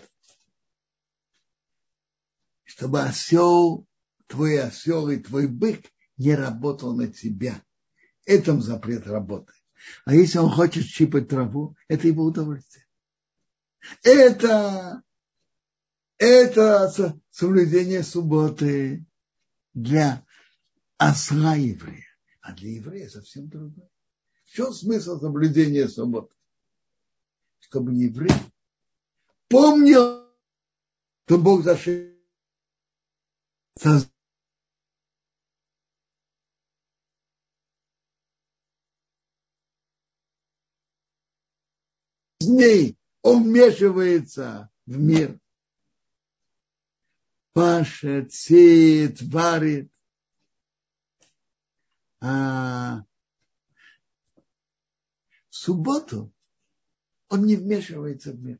Чтобы 2.64 3.00
осел 3.00 3.88
твой 4.26 4.60
осел 4.60 5.08
и 5.08 5.16
твой 5.16 5.48
бык 5.48 5.90
не 6.18 6.34
работал 6.34 6.94
на 6.94 7.08
тебя. 7.08 7.64
Это 8.26 8.60
запрет 8.60 9.06
работы. 9.06 9.54
А 10.04 10.14
если 10.14 10.36
он 10.36 10.50
хочет 10.50 10.84
щипать 10.84 11.30
траву, 11.30 11.74
это 11.88 12.06
его 12.06 12.24
удовольствие. 12.24 12.86
Это, 14.02 15.02
это 16.18 17.18
соблюдение 17.30 18.02
субботы 18.02 19.06
для 19.72 20.26
осла 20.98 21.54
еврея. 21.54 22.04
А 22.42 22.52
для 22.52 22.74
еврея 22.74 23.08
совсем 23.08 23.48
другое. 23.48 23.89
В 24.50 24.52
чем 24.52 24.72
смысл 24.72 25.20
соблюдения 25.20 25.86
субботы? 25.86 26.34
Чтобы 27.60 27.94
еврей 27.94 28.34
помнил, 29.46 30.26
что 31.24 31.38
Бог 31.38 31.62
зашел 31.62 32.10
ней 42.40 42.98
он 43.22 43.44
вмешивается 43.44 44.68
в 44.86 44.98
мир. 44.98 45.38
Пашет, 47.52 48.32
сеет, 48.32 49.22
варит. 49.22 49.92
А 52.20 53.04
субботу 55.60 56.32
он 57.28 57.44
не 57.44 57.56
вмешивается 57.56 58.32
в 58.32 58.40
мир. 58.40 58.58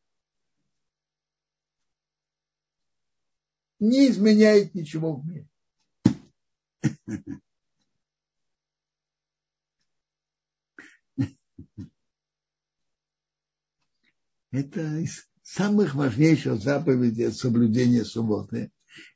Не 3.79 4.11
изменяет 4.11 4.75
ничего 4.75 5.17
в 5.17 5.25
мире. 5.27 5.49
Это 14.51 14.99
из 14.99 15.27
самых 15.43 15.95
важнейших 15.95 16.61
заповедей 16.61 17.33
соблюдения 17.33 18.05
субботы. 18.05 18.71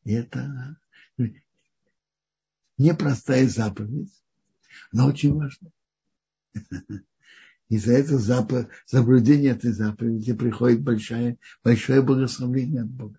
Это 0.04 0.80
непростая 2.78 3.46
заповедь, 3.46 4.10
но 4.90 5.08
очень 5.08 5.34
важная. 5.34 5.72
И 7.68 7.78
за 7.78 7.92
это 7.92 8.18
запов... 8.18 8.66
соблюдение 8.86 9.52
этой 9.52 9.72
заповеди 9.72 10.32
приходит 10.34 10.82
большое, 10.82 11.38
большое 11.62 12.02
благословение 12.02 12.82
от 12.82 12.90
Бога. 12.90 13.18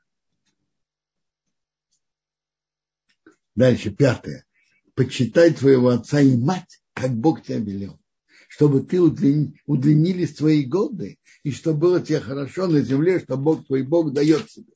Дальше, 3.55 3.91
пятое. 3.91 4.45
Почитай 4.93 5.53
твоего 5.53 5.89
отца 5.89 6.21
и 6.21 6.37
мать, 6.37 6.81
как 6.93 7.11
Бог 7.15 7.41
тебя 7.43 7.59
велел 7.59 7.99
чтобы 8.55 8.83
ты 8.83 9.01
удлинились 9.01 10.35
твои 10.35 10.63
годы, 10.63 11.19
и 11.43 11.51
чтобы 11.51 11.79
было 11.79 12.01
тебе 12.01 12.21
хорошо 12.21 12.67
на 12.67 12.79
земле, 12.79 13.19
что 13.19 13.35
Бог 13.35 13.65
твой 13.67 13.83
Бог 13.83 14.13
дает 14.13 14.47
тебе. 14.47 14.71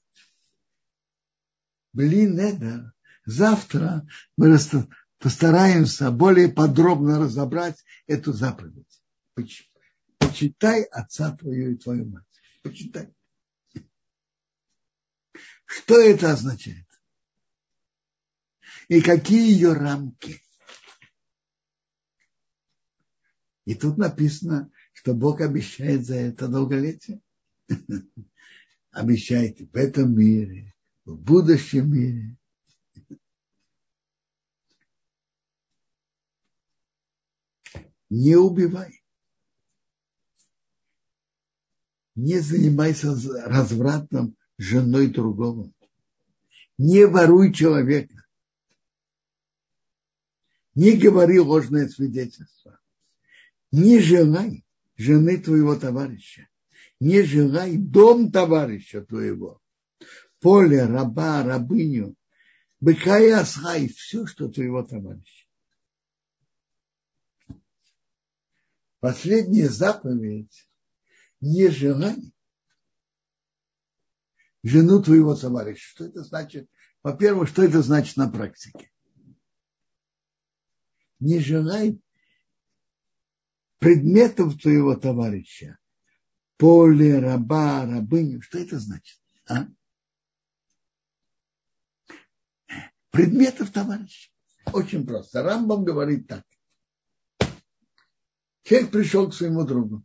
Блин, 1.93 2.37
это 2.37 2.91
завтра 3.25 4.05
мы 4.35 4.57
постараемся 5.17 6.11
более 6.11 6.49
подробно 6.49 7.19
разобрать 7.19 7.77
эту 8.05 8.33
заповедь. 8.33 8.88
Почитай 10.17 10.83
отца 10.83 11.35
твою 11.35 11.73
и 11.73 11.77
твою 11.77 12.05
мать. 12.05 12.25
Почитай. 12.63 13.13
Что 15.65 15.99
это 15.99 16.31
означает? 16.31 16.85
И 18.87 19.01
какие 19.01 19.51
ее 19.51 19.73
рамки? 19.73 20.41
И 23.65 23.75
тут 23.75 23.97
написано, 23.97 24.71
что 24.93 25.13
Бог 25.13 25.41
обещает 25.41 26.05
за 26.05 26.15
это 26.15 26.47
долголетие. 26.47 27.21
обещает 28.91 29.59
в 29.59 29.75
этом 29.75 30.17
мире, 30.17 30.73
в 31.05 31.15
будущем 31.15 31.91
мире. 31.91 32.35
Не 38.09 38.35
убивай. 38.35 38.98
Не 42.21 42.39
занимайся 42.39 43.15
развратом 43.45 44.35
женой 44.57 45.07
другого. 45.07 45.71
Не 46.77 47.05
воруй 47.07 47.53
человека. 47.53 48.25
Не 50.75 50.97
говори 50.97 51.39
ложное 51.39 51.87
свидетельство. 51.87 52.77
Не 53.71 54.01
желай 54.01 54.65
жены 54.97 55.37
твоего 55.37 55.77
товарища. 55.77 56.49
Не 56.99 57.21
желай 57.21 57.77
дом 57.77 58.33
товарища 58.33 59.01
твоего. 59.01 59.61
Поле, 60.41 60.83
раба, 60.83 61.41
рабыню. 61.43 62.15
Быка 62.81 63.17
и 63.19 63.29
осхай, 63.29 63.87
все, 63.87 64.25
что 64.25 64.49
твоего 64.49 64.83
товарища. 64.83 65.47
Последняя 68.99 69.69
заповедь 69.69 70.68
не 71.41 71.69
желай 71.69 72.33
жену 74.63 75.01
твоего 75.01 75.35
товарища. 75.35 75.89
Что 75.89 76.05
это 76.05 76.23
значит? 76.23 76.69
Во-первых, 77.03 77.49
что 77.49 77.63
это 77.63 77.81
значит 77.81 78.17
на 78.17 78.29
практике? 78.29 78.91
Не 81.19 81.39
желай 81.39 81.99
предметов 83.79 84.59
твоего 84.61 84.95
товарища. 84.95 85.77
Поле, 86.57 87.19
раба, 87.19 87.85
рабыню. 87.85 88.41
Что 88.41 88.59
это 88.59 88.79
значит? 88.79 89.19
А? 89.47 89.67
Предметов 93.11 93.71
товарища. 93.71 94.29
Очень 94.73 95.05
просто. 95.07 95.41
Рамбам 95.41 95.83
говорит 95.83 96.27
так. 96.27 96.45
Человек 98.63 98.91
пришел 98.91 99.29
к 99.29 99.33
своему 99.33 99.65
другу. 99.65 100.03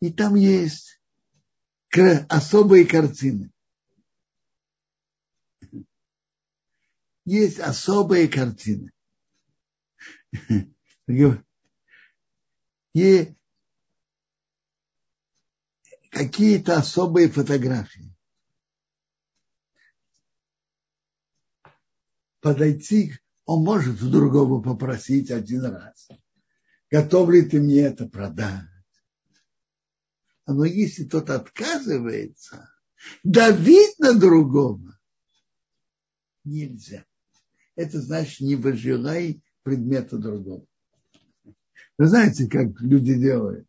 И 0.00 0.12
там 0.12 0.34
есть 0.34 1.00
особые 2.28 2.86
картины. 2.86 3.50
Есть 7.24 7.58
особые 7.58 8.28
картины. 8.28 8.92
И 12.94 13.34
какие-то 16.10 16.76
особые 16.76 17.28
фотографии. 17.28 18.14
Подойти, 22.40 23.14
он 23.46 23.64
может 23.64 24.02
у 24.02 24.10
другого 24.10 24.62
попросить 24.62 25.30
один 25.30 25.64
раз. 25.64 26.08
Готов 26.90 27.30
ли 27.30 27.42
ты 27.42 27.60
мне 27.60 27.80
это 27.80 28.06
продать? 28.06 28.68
Но 30.46 30.64
если 30.64 31.04
тот 31.04 31.30
отказывается, 31.30 32.70
давить 33.22 33.98
на 33.98 34.14
другого 34.14 34.98
нельзя. 36.44 37.04
Это 37.76 38.00
значит, 38.00 38.40
не 38.40 38.56
выживай 38.56 39.42
предмета 39.62 40.18
другого. 40.18 40.66
Вы 41.96 42.06
знаете, 42.06 42.48
как 42.48 42.80
люди 42.80 43.14
делают? 43.14 43.66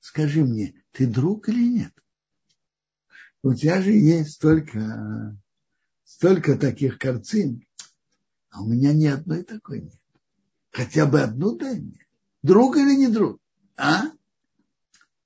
Скажи 0.00 0.44
мне, 0.44 0.74
ты 0.92 1.06
друг 1.06 1.48
или 1.48 1.68
нет? 1.68 1.92
У 3.42 3.54
тебя 3.54 3.80
же 3.80 3.92
есть 3.92 4.32
столько, 4.32 5.36
столько 6.04 6.58
таких 6.58 6.98
картин, 6.98 7.66
а 8.50 8.62
у 8.62 8.66
меня 8.66 8.92
ни 8.92 9.06
одной 9.06 9.44
такой 9.44 9.82
нет. 9.82 10.00
Хотя 10.70 11.06
бы 11.06 11.22
одну 11.22 11.56
дай 11.56 11.80
мне. 11.80 12.06
Друг 12.42 12.76
или 12.76 12.96
не 12.96 13.08
друг? 13.08 13.40
А? 13.76 14.04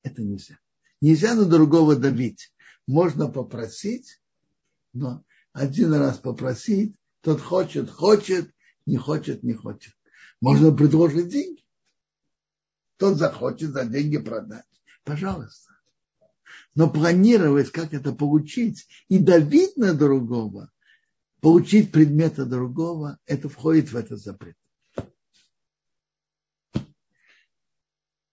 Это 0.02 0.22
нельзя. 0.22 0.58
Нельзя 1.04 1.34
на 1.34 1.44
другого 1.44 1.96
давить. 1.96 2.50
Можно 2.86 3.28
попросить, 3.28 4.22
но 4.94 5.22
один 5.52 5.92
раз 5.92 6.16
попросить, 6.16 6.96
тот 7.20 7.42
хочет, 7.42 7.90
хочет, 7.90 8.50
не 8.86 8.96
хочет, 8.96 9.42
не 9.42 9.52
хочет. 9.52 9.92
Можно 10.40 10.74
предложить 10.74 11.28
деньги. 11.28 11.62
Тот 12.96 13.18
захочет 13.18 13.72
за 13.72 13.84
деньги 13.84 14.16
продать. 14.16 14.64
Пожалуйста. 15.02 15.72
Но 16.74 16.88
планировать, 16.88 17.70
как 17.70 17.92
это 17.92 18.14
получить, 18.14 18.88
и 19.08 19.18
давить 19.18 19.76
на 19.76 19.92
другого, 19.92 20.72
получить 21.42 21.92
предмета 21.92 22.46
другого, 22.46 23.18
это 23.26 23.50
входит 23.50 23.92
в 23.92 23.96
этот 23.96 24.20
запрет. 24.20 24.56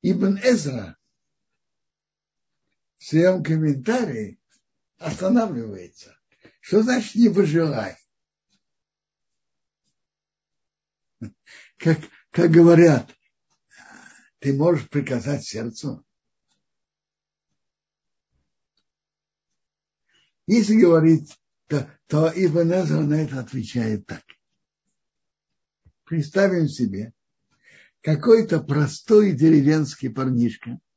Ибн 0.02 0.38
Эзра 0.42 0.96
в 3.02 3.04
своем 3.04 3.44
комментарии 3.44 4.40
останавливается. 5.00 6.16
Что 6.60 6.84
значит 6.84 7.16
не 7.16 7.30
пожелай? 7.30 7.98
Как, 11.78 11.98
как 12.30 12.52
говорят, 12.52 13.12
ты 14.38 14.54
можешь 14.54 14.88
приказать 14.88 15.44
сердцу. 15.44 16.06
Если 20.46 20.80
говорить, 20.80 21.42
то, 21.66 21.90
то 22.06 22.32
Ибн 22.36 22.68
на 23.10 23.16
это 23.16 23.40
отвечает 23.40 24.06
так. 24.06 24.24
Представим 26.04 26.68
себе, 26.68 27.14
какой-то 28.02 28.62
простой 28.62 29.32
деревенский 29.32 30.12
парнишка– 30.12 30.80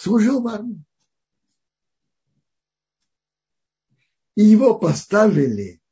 служил 0.00 0.40
в 0.40 0.48
армии. 0.48 0.82
И 4.34 4.42
его 4.42 4.78
поставили 4.78 5.82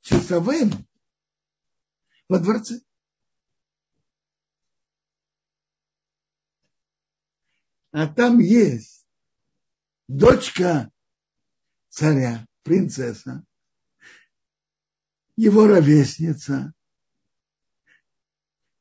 часовым 0.00 0.70
во 2.28 2.40
дворце. 2.40 2.80
А 7.92 8.08
там 8.08 8.40
есть 8.40 9.06
дочка 10.08 10.90
царя, 11.88 12.48
принцесса, 12.64 13.44
его 15.36 15.68
ровесница, 15.68 16.72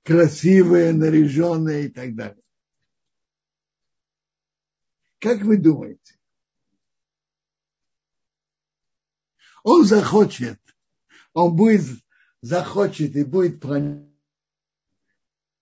красивая, 0.01 0.91
наряженная 0.93 1.81
и 1.81 1.89
так 1.89 2.15
далее. 2.15 2.40
Как 5.21 5.43
вы 5.43 5.57
думаете? 5.57 6.19
Он 9.63 9.85
захочет, 9.85 10.59
он 11.33 11.55
будет, 11.55 11.85
захочет 12.41 13.15
и 13.15 13.23
будет 13.23 13.61
планировать, 13.61 14.09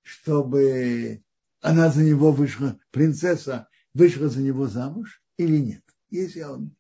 чтобы 0.02 1.22
она 1.60 1.90
за 1.92 2.04
него 2.04 2.32
вышла, 2.32 2.80
принцесса 2.92 3.68
вышла 3.94 4.30
за 4.30 4.42
него 4.42 4.68
замуж 4.68 5.22
или 5.36 5.58
нет? 5.58 5.84
Если 6.10 6.42
он 6.42 6.74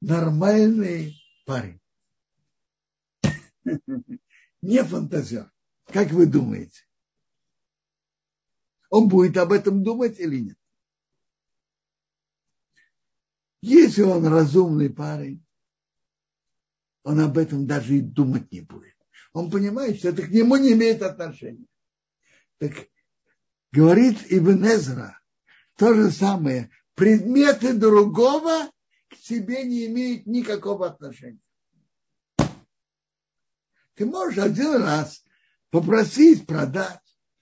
нормальный 0.00 1.14
парень, 1.44 1.80
не 4.60 4.82
фантазер, 4.82 5.52
как 5.86 6.10
вы 6.10 6.26
думаете? 6.26 6.82
Он 8.90 9.06
будет 9.06 9.36
об 9.36 9.52
этом 9.52 9.84
думать 9.84 10.18
или 10.18 10.40
нет? 10.40 10.58
Если 13.62 14.02
он 14.02 14.26
разумный 14.26 14.90
парень, 14.90 15.44
он 17.02 17.20
об 17.20 17.38
этом 17.38 17.66
даже 17.66 17.96
и 17.96 18.00
думать 18.00 18.50
не 18.52 18.60
будет. 18.60 18.94
Он 19.32 19.50
понимает, 19.50 19.98
что 19.98 20.08
это 20.08 20.22
к 20.22 20.30
нему 20.30 20.56
не 20.56 20.72
имеет 20.72 21.02
отношения. 21.02 21.66
Так 22.58 22.72
говорит 23.72 24.18
Ибн 24.28 24.64
Эзра, 24.64 25.20
то 25.76 25.94
же 25.94 26.10
самое. 26.10 26.70
Предметы 26.94 27.74
другого 27.74 28.70
к 29.08 29.16
тебе 29.18 29.64
не 29.64 29.86
имеют 29.86 30.26
никакого 30.26 30.86
отношения. 30.86 31.40
Ты 33.94 34.06
можешь 34.06 34.38
один 34.38 34.76
раз 34.76 35.24
попросить 35.70 36.46
продать. 36.46 37.00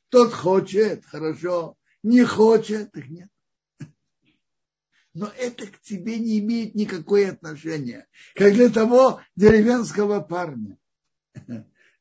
Тот 0.08 0.32
хочет, 0.32 1.04
хорошо. 1.04 1.76
Не 2.02 2.24
хочет, 2.24 2.92
так 2.92 3.08
нет 3.08 3.28
но 5.14 5.28
это 5.38 5.68
к 5.68 5.80
тебе 5.80 6.18
не 6.18 6.40
имеет 6.40 6.74
никакого 6.74 7.28
отношения. 7.28 8.06
Как 8.34 8.52
для 8.52 8.68
того 8.68 9.20
деревенского 9.36 10.20
парня. 10.20 10.76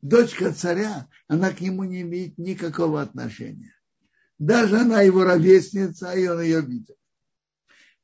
Дочка 0.02 0.52
царя, 0.52 1.08
она 1.28 1.52
к 1.52 1.62
нему 1.62 1.84
не 1.84 2.02
имеет 2.02 2.38
никакого 2.38 3.02
отношения. 3.02 3.74
Даже 4.40 4.80
она 4.80 5.02
его 5.02 5.24
ровесница, 5.24 6.12
и 6.14 6.28
он 6.28 6.42
ее 6.42 6.62
видит. 6.62 6.98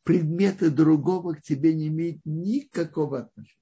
предметы 0.03 0.69
другого 0.69 1.33
к 1.33 1.41
тебе 1.41 1.73
не 1.73 1.87
имеют 1.87 2.21
никакого 2.23 3.19
отношения. 3.19 3.55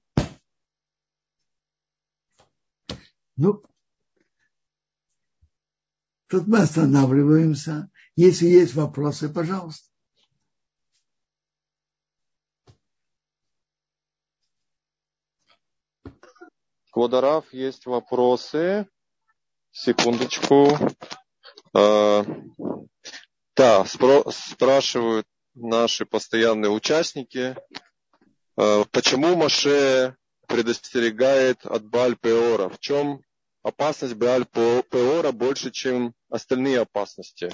Ну, 3.36 3.62
тут 6.28 6.46
мы 6.46 6.60
останавливаемся. 6.60 7.90
Если 8.16 8.46
есть 8.46 8.74
вопросы, 8.74 9.28
пожалуйста. 9.28 9.87
Квадарав, 16.98 17.44
есть 17.52 17.86
вопросы. 17.86 18.88
Секундочку. 19.70 20.76
А, 21.72 22.26
да, 23.54 23.84
спрашивают 23.84 25.24
наши 25.54 26.06
постоянные 26.06 26.72
участники, 26.72 27.56
а, 28.56 28.82
почему 28.90 29.36
Маше 29.36 30.16
предостерегает 30.48 31.64
от 31.64 31.84
Баль-Пеора? 31.84 32.68
В 32.68 32.80
чем 32.80 33.20
опасность 33.62 34.14
Баль-Пеора 34.14 35.30
больше, 35.30 35.70
чем 35.70 36.14
остальные 36.28 36.80
опасности? 36.80 37.52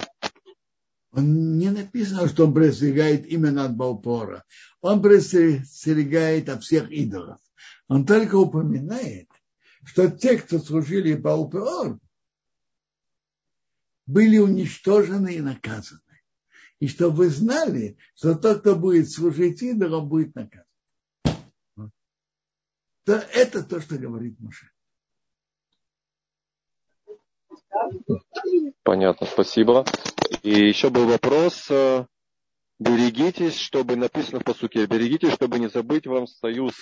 Не 1.11 1.69
написано, 1.69 2.27
что 2.29 2.47
он 2.47 2.53
предостерегает 2.55 3.27
именно 3.27 3.65
от 3.65 3.75
Балпора. 3.75 4.43
Он 4.81 5.03
предостерегает 5.03 6.49
от 6.49 6.63
всех 6.63 6.89
идолов. 6.91 7.37
Он 7.87 8.05
только 8.05 8.35
упоминает, 8.35 9.27
что 9.85 10.09
те, 10.09 10.37
кто 10.37 10.59
служили 10.59 11.13
Балпеор, 11.13 11.99
были 14.07 14.37
уничтожены 14.39 15.35
и 15.35 15.41
наказаны. 15.41 16.01
И 16.79 16.87
чтобы 16.87 17.17
вы 17.17 17.29
знали, 17.29 17.97
что 18.15 18.35
тот, 18.35 18.61
кто 18.61 18.75
будет 18.75 19.09
служить 19.09 19.61
идолам, 19.61 20.09
будет 20.09 20.35
наказан. 20.35 20.65
То 23.05 23.13
это 23.13 23.63
то, 23.63 23.79
что 23.79 23.97
говорит 23.97 24.39
Муше. 24.39 24.71
Понятно, 28.83 29.27
спасибо. 29.27 29.85
И 30.41 30.49
еще 30.49 30.89
был 30.89 31.05
вопрос. 31.07 31.69
Берегитесь, 32.77 33.57
чтобы 33.57 33.95
написано 33.95 34.39
в 34.39 34.43
посуке, 34.43 34.85
берегитесь, 34.85 35.33
чтобы 35.33 35.59
не 35.59 35.69
забыть 35.69 36.07
вам 36.07 36.27
союз 36.27 36.73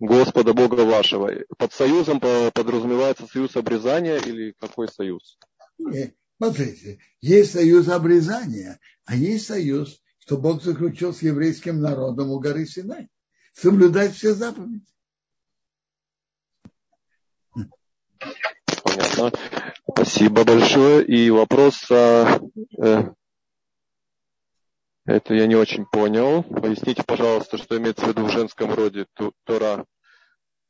Господа 0.00 0.52
Бога 0.52 0.82
вашего. 0.82 1.30
Под 1.56 1.72
союзом 1.72 2.20
подразумевается 2.20 3.26
союз 3.26 3.56
обрезания 3.56 4.18
или 4.18 4.54
какой 4.58 4.88
союз? 4.88 5.38
Нет, 5.78 6.14
смотрите, 6.36 6.98
есть 7.20 7.52
союз 7.52 7.88
обрезания, 7.88 8.80
а 9.04 9.16
есть 9.16 9.46
союз, 9.46 10.00
что 10.18 10.36
Бог 10.36 10.62
заключил 10.62 11.12
с 11.12 11.22
еврейским 11.22 11.80
народом 11.80 12.30
у 12.30 12.38
горы 12.38 12.66
Синай. 12.66 13.08
Соблюдать 13.52 14.14
все 14.14 14.34
заповеди. 14.34 14.84
Понятно. 18.82 19.32
Спасибо 19.88 20.44
большое. 20.44 21.04
И 21.04 21.30
вопрос, 21.30 21.86
а, 21.90 22.40
э, 22.78 23.12
это 25.06 25.34
я 25.34 25.46
не 25.46 25.54
очень 25.54 25.84
понял. 25.86 26.42
Поясните, 26.42 27.02
пожалуйста, 27.04 27.58
что 27.58 27.76
имеется 27.76 28.06
в 28.06 28.08
виду 28.08 28.24
в 28.24 28.32
женском 28.32 28.72
роде 28.72 29.06
Тора. 29.44 29.86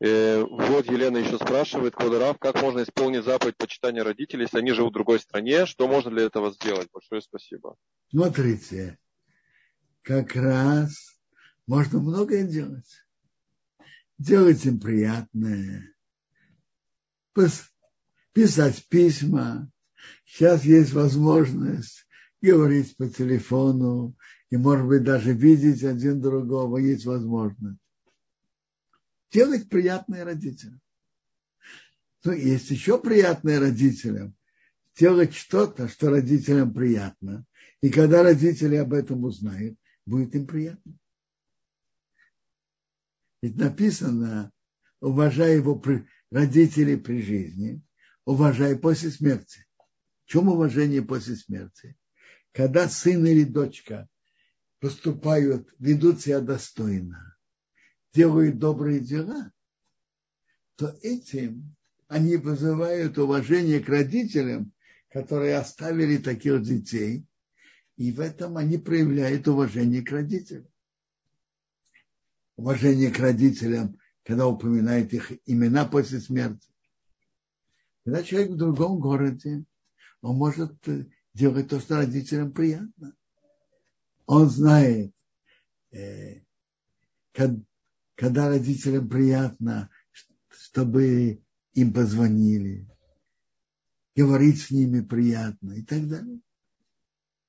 Э, 0.01 0.43
вот 0.43 0.87
Елена 0.87 1.19
еще 1.19 1.37
спрашивает, 1.37 1.95
Квадарав, 1.95 2.39
как 2.39 2.61
можно 2.61 2.83
исполнить 2.83 3.25
заповедь 3.25 3.57
почитания 3.57 4.03
родителей, 4.03 4.43
если 4.43 4.59
они 4.59 4.73
живут 4.73 4.91
в 4.91 4.95
другой 4.95 5.21
стране? 5.21 5.67
Что 5.67 5.87
можно 5.87 6.11
для 6.11 6.25
этого 6.25 6.53
сделать? 6.53 6.89
Большое 6.93 7.23
спасибо. 7.23 7.77
Смотрите, 8.11 8.99
как 10.03 10.35
раз 10.35 11.17
можно 11.67 12.01
многое 12.01 12.45
делать. 12.45 12.91
Делать 14.19 14.65
им 14.65 14.81
приятное. 14.81 15.95
Писать 18.33 18.87
письма. 18.89 19.71
Сейчас 20.25 20.65
есть 20.65 20.93
возможность 20.93 22.04
говорить 22.45 22.97
по 22.97 23.09
телефону, 23.09 24.15
и, 24.51 24.57
может 24.57 24.87
быть, 24.87 25.03
даже 25.03 25.33
видеть 25.33 25.83
один 25.83 26.21
другого, 26.21 26.79
есть 26.79 27.07
возможность. 27.07 27.81
Делать 29.33 29.69
приятное 29.69 30.25
родителям. 30.25 30.81
Ну, 32.25 32.33
есть 32.33 32.71
еще 32.71 33.01
приятное 33.01 33.59
родителям. 33.59 34.35
Делать 34.97 35.35
что-то, 35.35 35.89
что 35.89 36.11
родителям 36.11 36.73
приятно. 36.73 37.45
И 37.81 37.91
когда 37.91 38.23
родители 38.23 38.77
об 38.77 38.93
этом 38.93 39.25
узнают, 39.25 39.77
будет 40.07 40.35
им 40.35 40.47
приятно. 40.47 40.95
Ведь 43.43 43.57
написано, 43.57 44.53
уважай 45.01 45.57
его 45.57 45.83
родителей 46.31 46.97
при 46.97 47.21
жизни, 47.21 47.83
уважай 48.25 48.79
после 48.79 49.11
смерти. 49.11 49.67
В 50.25 50.31
чем 50.31 50.49
уважение 50.49 51.03
после 51.03 51.37
смерти? 51.37 51.97
Когда 52.55 52.89
сын 52.89 53.27
или 53.27 53.43
дочка 53.43 54.09
поступают, 54.79 55.69
ведут 55.81 56.21
себя 56.21 56.41
достойно, 56.41 57.37
делают 58.15 58.59
добрые 58.59 59.01
дела, 59.01 59.53
то 60.77 60.97
этим 61.03 61.75
они 62.07 62.37
вызывают 62.37 63.19
уважение 63.19 63.81
к 63.81 63.89
родителям, 63.89 64.73
которые 65.11 65.57
оставили 65.57 66.17
таких 66.17 66.63
детей, 66.63 67.27
и 67.97 68.13
в 68.13 68.21
этом 68.21 68.57
они 68.57 68.79
проявляют 68.79 69.49
уважение 69.49 70.03
к 70.03 70.13
родителям. 70.13 70.69
Уважение 72.57 73.11
к 73.11 73.19
родителям, 73.19 73.99
когда 74.23 74.47
упоминает 74.47 75.13
их 75.13 75.33
имена 75.45 75.87
после 75.87 76.21
смерти. 76.21 76.69
Когда 78.05 78.23
человек 78.23 78.53
в 78.53 78.57
другом 78.57 79.01
городе, 79.01 79.65
он 80.21 80.37
может 80.37 80.77
делать 81.35 81.69
то, 81.69 81.81
что 81.81 81.97
родителям 81.97 82.53
приятно. 82.53 83.15
Он 84.27 84.49
знает, 84.49 85.13
э, 85.91 86.41
когда 87.33 88.49
родителям 88.49 89.09
приятно, 89.09 89.91
чтобы 90.49 91.43
им 91.75 91.93
позвонили, 91.93 92.89
говорить 94.15 94.63
с 94.63 94.71
ними 94.71 95.01
приятно 95.01 95.73
и 95.73 95.83
так 95.83 96.09
далее. 96.09 96.41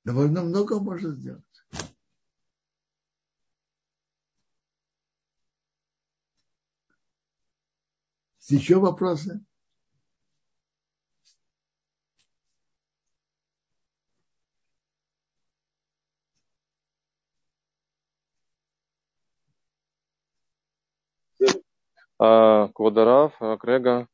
Довольно 0.04 0.44
много 0.44 0.80
можно 0.80 1.16
сделать. 1.16 1.44
Еще 8.48 8.80
вопросы? 8.80 9.44
Квадарав, 22.18 23.34
а, 23.42 23.58
Крега, 23.58 24.08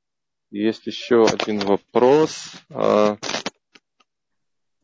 есть 0.50 0.88
еще 0.88 1.26
один 1.26 1.60
вопрос. 1.60 2.52
А, 2.70 3.18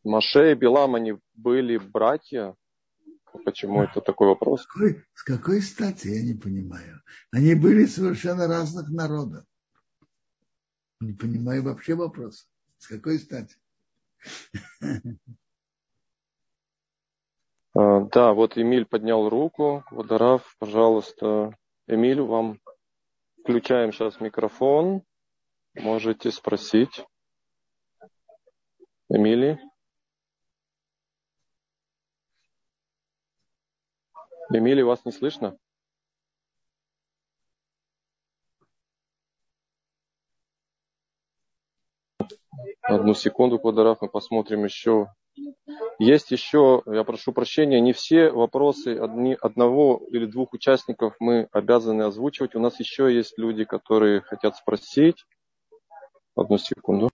Маше 0.04 0.52
и 0.52 0.54
Билам, 0.54 0.94
они 0.94 1.14
были 1.34 1.78
братья? 1.78 2.54
Почему 3.44 3.82
это 3.82 4.00
такой 4.00 4.28
вопрос? 4.28 4.62
С 4.62 4.66
какой, 4.66 5.04
с 5.14 5.22
какой 5.22 5.60
стати, 5.60 6.08
я 6.08 6.22
не 6.22 6.34
понимаю. 6.34 7.02
Они 7.30 7.54
были 7.54 7.84
совершенно 7.86 8.46
разных 8.46 8.88
народов. 8.88 9.44
Не 11.00 11.12
понимаю 11.12 11.62
вообще 11.62 11.94
вопрос. 11.94 12.48
С 12.78 12.86
какой 12.86 13.18
стати? 13.18 13.56
Да, 17.74 18.32
вот 18.32 18.56
Эмиль 18.56 18.86
поднял 18.86 19.28
руку. 19.28 19.84
Водорав, 19.90 20.56
пожалуйста. 20.58 21.56
Эмиль, 21.86 22.20
вам 22.20 22.58
Включаем 23.48 23.94
сейчас 23.94 24.20
микрофон. 24.20 25.02
Можете 25.74 26.30
спросить. 26.30 27.06
Эмили? 29.08 29.58
Эмили, 34.52 34.82
вас 34.82 35.02
не 35.06 35.12
слышно? 35.12 35.56
Одну 42.82 43.14
секунду, 43.14 43.58
Квадорав, 43.58 44.02
мы 44.02 44.10
посмотрим 44.10 44.64
еще 44.64 45.06
есть 45.98 46.30
еще, 46.30 46.82
я 46.86 47.04
прошу 47.04 47.32
прощения, 47.32 47.80
не 47.80 47.92
все 47.92 48.30
вопросы 48.30 48.96
одни, 48.96 49.36
одного 49.40 50.02
или 50.10 50.26
двух 50.26 50.52
участников 50.52 51.14
мы 51.18 51.48
обязаны 51.52 52.02
озвучивать. 52.02 52.54
У 52.54 52.60
нас 52.60 52.78
еще 52.80 53.14
есть 53.14 53.38
люди, 53.38 53.64
которые 53.64 54.20
хотят 54.20 54.56
спросить. 54.56 55.24
Одну 56.36 56.56
секунду. 56.58 57.10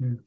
Mm. 0.00 0.18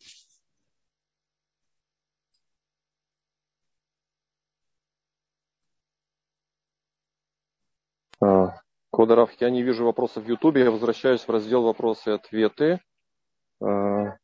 Квадоров, 8.91 9.31
я 9.39 9.49
не 9.49 9.63
вижу 9.63 9.85
вопросов 9.85 10.25
в 10.25 10.27
Ютубе, 10.27 10.63
я 10.63 10.71
возвращаюсь 10.71 11.21
в 11.21 11.29
раздел 11.29 11.63
вопросы 11.63 12.11
и 12.11 12.13
ответы. 12.13 12.79
А, 13.63 14.17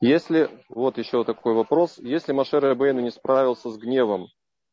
если, 0.00 0.48
вот 0.68 0.98
еще 0.98 1.24
такой 1.24 1.54
вопрос, 1.54 1.98
если 1.98 2.32
Машер 2.32 2.62
Рабейну 2.62 3.00
не 3.00 3.10
справился 3.10 3.70
с 3.70 3.76
гневом, 3.76 4.28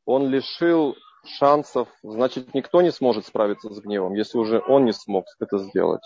он 0.05 0.27
лишил 0.29 0.95
шансов, 1.25 1.89
значит, 2.03 2.53
никто 2.53 2.81
не 2.81 2.91
сможет 2.91 3.25
справиться 3.25 3.69
с 3.69 3.79
гневом, 3.79 4.13
если 4.13 4.37
уже 4.37 4.61
он 4.67 4.85
не 4.85 4.93
смог 4.93 5.25
это 5.39 5.57
сделать. 5.57 6.03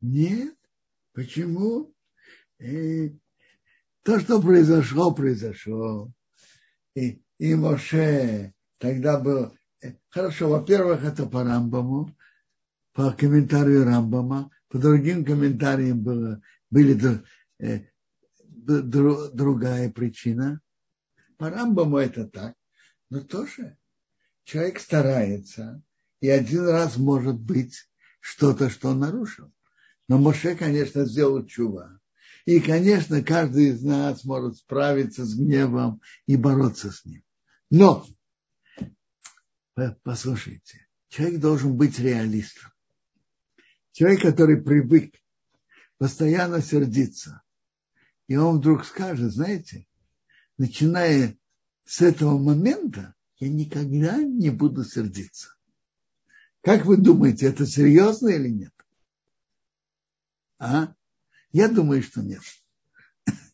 Нет. 0.00 0.54
Почему? 1.12 1.92
И 2.60 3.18
то, 4.04 4.20
что 4.20 4.40
произошло, 4.40 5.12
произошло. 5.12 6.08
И, 6.94 7.22
и 7.38 7.54
Моше 7.54 8.52
тогда 8.78 9.18
был... 9.18 9.52
Э, 9.80 9.92
хорошо, 10.08 10.48
во-первых, 10.48 11.04
это 11.04 11.26
по 11.26 11.44
Рамбаму, 11.44 12.16
по 12.92 13.12
комментарию 13.12 13.84
Рамбама, 13.84 14.50
по 14.68 14.78
другим 14.78 15.24
комментариям 15.24 16.02
было, 16.02 16.42
были 16.70 16.98
э, 17.60 17.84
другая 18.46 19.90
причина. 19.90 20.60
По 21.36 21.50
Рамбаму 21.50 21.98
это 21.98 22.26
так, 22.26 22.54
но 23.10 23.20
тоже 23.20 23.76
человек 24.44 24.80
старается, 24.80 25.82
и 26.20 26.28
один 26.28 26.66
раз 26.68 26.96
может 26.96 27.38
быть 27.38 27.88
что-то, 28.20 28.70
что 28.70 28.88
он 28.88 29.00
нарушил. 29.00 29.52
Но 30.08 30.18
Моше, 30.18 30.56
конечно, 30.56 31.04
сделал 31.04 31.44
чува. 31.46 32.00
И, 32.46 32.60
конечно, 32.60 33.22
каждый 33.22 33.68
из 33.68 33.82
нас 33.82 34.24
может 34.24 34.56
справиться 34.56 35.24
с 35.24 35.36
гневом 35.36 36.00
и 36.26 36.36
бороться 36.36 36.90
с 36.90 37.04
ним. 37.04 37.22
Но, 37.70 38.06
послушайте, 40.02 40.86
человек 41.08 41.40
должен 41.40 41.76
быть 41.76 41.98
реалистом. 41.98 42.70
Человек, 43.92 44.22
который 44.22 44.60
привык 44.60 45.14
постоянно 45.98 46.62
сердиться, 46.62 47.42
и 48.26 48.36
он 48.36 48.58
вдруг 48.58 48.84
скажет, 48.84 49.32
знаете, 49.32 49.86
начиная 50.56 51.36
с 51.84 52.02
этого 52.02 52.38
момента, 52.38 53.14
я 53.38 53.48
никогда 53.48 54.22
не 54.22 54.50
буду 54.50 54.84
сердиться. 54.84 55.54
Как 56.60 56.84
вы 56.84 56.96
думаете, 56.96 57.46
это 57.46 57.66
серьезно 57.66 58.28
или 58.28 58.48
нет? 58.48 58.74
А? 60.58 60.94
Я 61.52 61.68
думаю, 61.68 62.02
что 62.02 62.22
нет. 62.22 62.42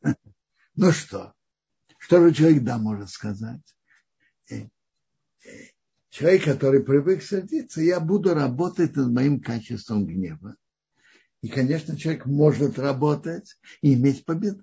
Ну 0.77 0.91
что? 0.91 1.35
Что 1.99 2.27
же 2.27 2.35
человек 2.35 2.64
да 2.64 2.79
может 2.79 3.11
сказать? 3.11 3.62
Человек, 6.15 6.45
который 6.45 6.81
привык 6.81 7.25
сердиться, 7.25 7.81
я 7.81 7.99
буду 7.99 8.35
работать 8.35 8.95
над 8.95 9.11
моим 9.11 9.41
качеством 9.41 10.07
гнева. 10.07 10.55
И, 11.43 11.49
конечно, 11.49 11.97
человек 11.97 12.25
может 12.25 12.79
работать 12.79 13.59
и 13.83 13.95
иметь 13.95 14.25
победу. 14.25 14.62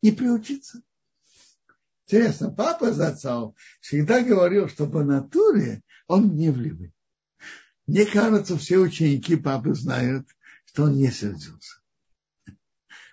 И 0.00 0.10
приучиться. 0.10 0.82
Интересно, 2.04 2.50
папа 2.50 2.92
Зацал 2.92 3.54
всегда 3.80 4.20
говорил, 4.20 4.68
что 4.68 4.88
по 4.88 5.04
натуре 5.04 5.84
он 6.08 6.28
гневливый. 6.28 6.92
Мне 7.86 8.04
кажется, 8.04 8.58
все 8.58 8.78
ученики 8.78 9.36
папы 9.36 9.74
знают, 9.74 10.26
что 10.64 10.86
он 10.86 10.96
не 10.96 11.12
сердился. 11.12 11.80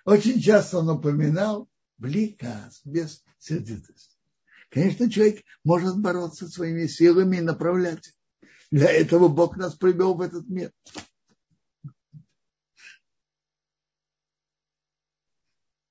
Очень 0.04 0.40
часто 0.40 0.78
он 0.78 0.90
упоминал 0.90 1.68
бликас, 1.96 2.80
без 2.84 3.22
сердитости. 3.38 4.15
Конечно, 4.68 5.10
человек 5.10 5.44
может 5.64 5.98
бороться 6.00 6.48
своими 6.48 6.86
силами 6.86 7.36
и 7.36 7.40
направлять. 7.40 8.12
Для 8.70 8.90
этого 8.90 9.28
Бог 9.28 9.56
нас 9.56 9.74
привел 9.74 10.14
в 10.14 10.20
этот 10.20 10.48
мир. 10.48 10.72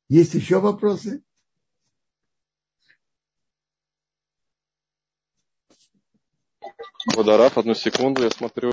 Есть 0.07 0.35
еще 0.35 0.59
вопросы? 0.59 1.23
Водорав, 7.15 7.57
одну 7.57 7.73
секунду, 7.73 8.23
я 8.23 8.29
смотрю. 8.29 8.71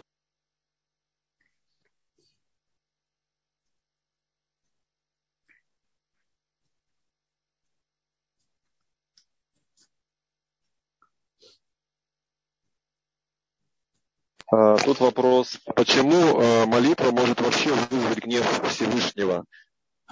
А, 14.42 14.42
тут 14.85 15.01
вопрос, 15.01 15.59
почему 15.77 16.39
а, 16.39 16.67
молитва 16.67 17.11
может 17.11 17.41
вообще 17.41 17.73
вызвать 17.73 18.19
гнев 18.19 18.45
Всевышнего? 18.69 19.47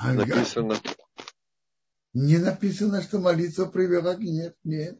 Написано. 0.02 0.80
Не 2.14 2.38
написано, 2.38 3.02
что 3.02 3.18
молитва 3.18 3.66
привела 3.66 4.14
гнев. 4.14 4.54
Нет. 4.64 4.98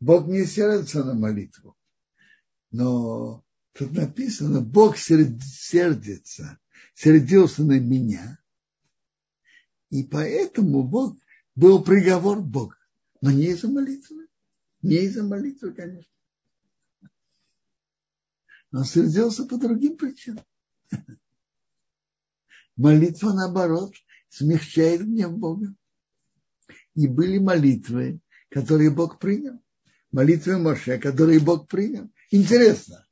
Бог 0.00 0.26
не 0.26 0.44
сердится 0.44 1.04
на 1.04 1.14
молитву. 1.14 1.76
Но 2.72 3.44
тут 3.74 3.92
написано, 3.92 4.60
Бог 4.60 4.96
сердится, 4.96 6.58
сердился 6.94 7.62
на 7.62 7.78
меня. 7.78 8.38
И 9.90 10.02
поэтому 10.02 10.82
Бог 10.82 11.16
был 11.54 11.84
приговор 11.84 12.40
Бога. 12.40 12.76
Но 13.20 13.30
не 13.30 13.46
из-за 13.46 13.68
молитвы. 13.68 14.26
Не 14.82 14.96
из-за 15.04 15.22
молитвы, 15.22 15.72
конечно. 15.72 16.13
Он 18.74 18.84
сердился 18.84 19.44
по 19.44 19.56
другим 19.56 19.96
причинам. 19.96 20.44
Молитва, 22.76 23.32
наоборот, 23.32 23.94
смягчает 24.28 25.02
гнев 25.02 25.30
Бога. 25.38 25.72
И 26.96 27.06
были 27.06 27.38
молитвы, 27.38 28.18
которые 28.50 28.90
Бог 28.90 29.20
принял. 29.20 29.62
Молитвы 30.10 30.58
Моше, 30.58 30.98
которые 30.98 31.38
Бог 31.38 31.68
принял. 31.68 32.10
Интересно. 32.32 33.06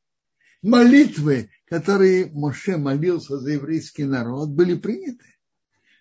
Молитвы, 0.62 1.48
которые 1.66 2.26
Моше 2.32 2.76
молился 2.76 3.38
за 3.38 3.52
еврейский 3.52 4.04
народ, 4.04 4.48
были 4.48 4.76
приняты. 4.76 5.26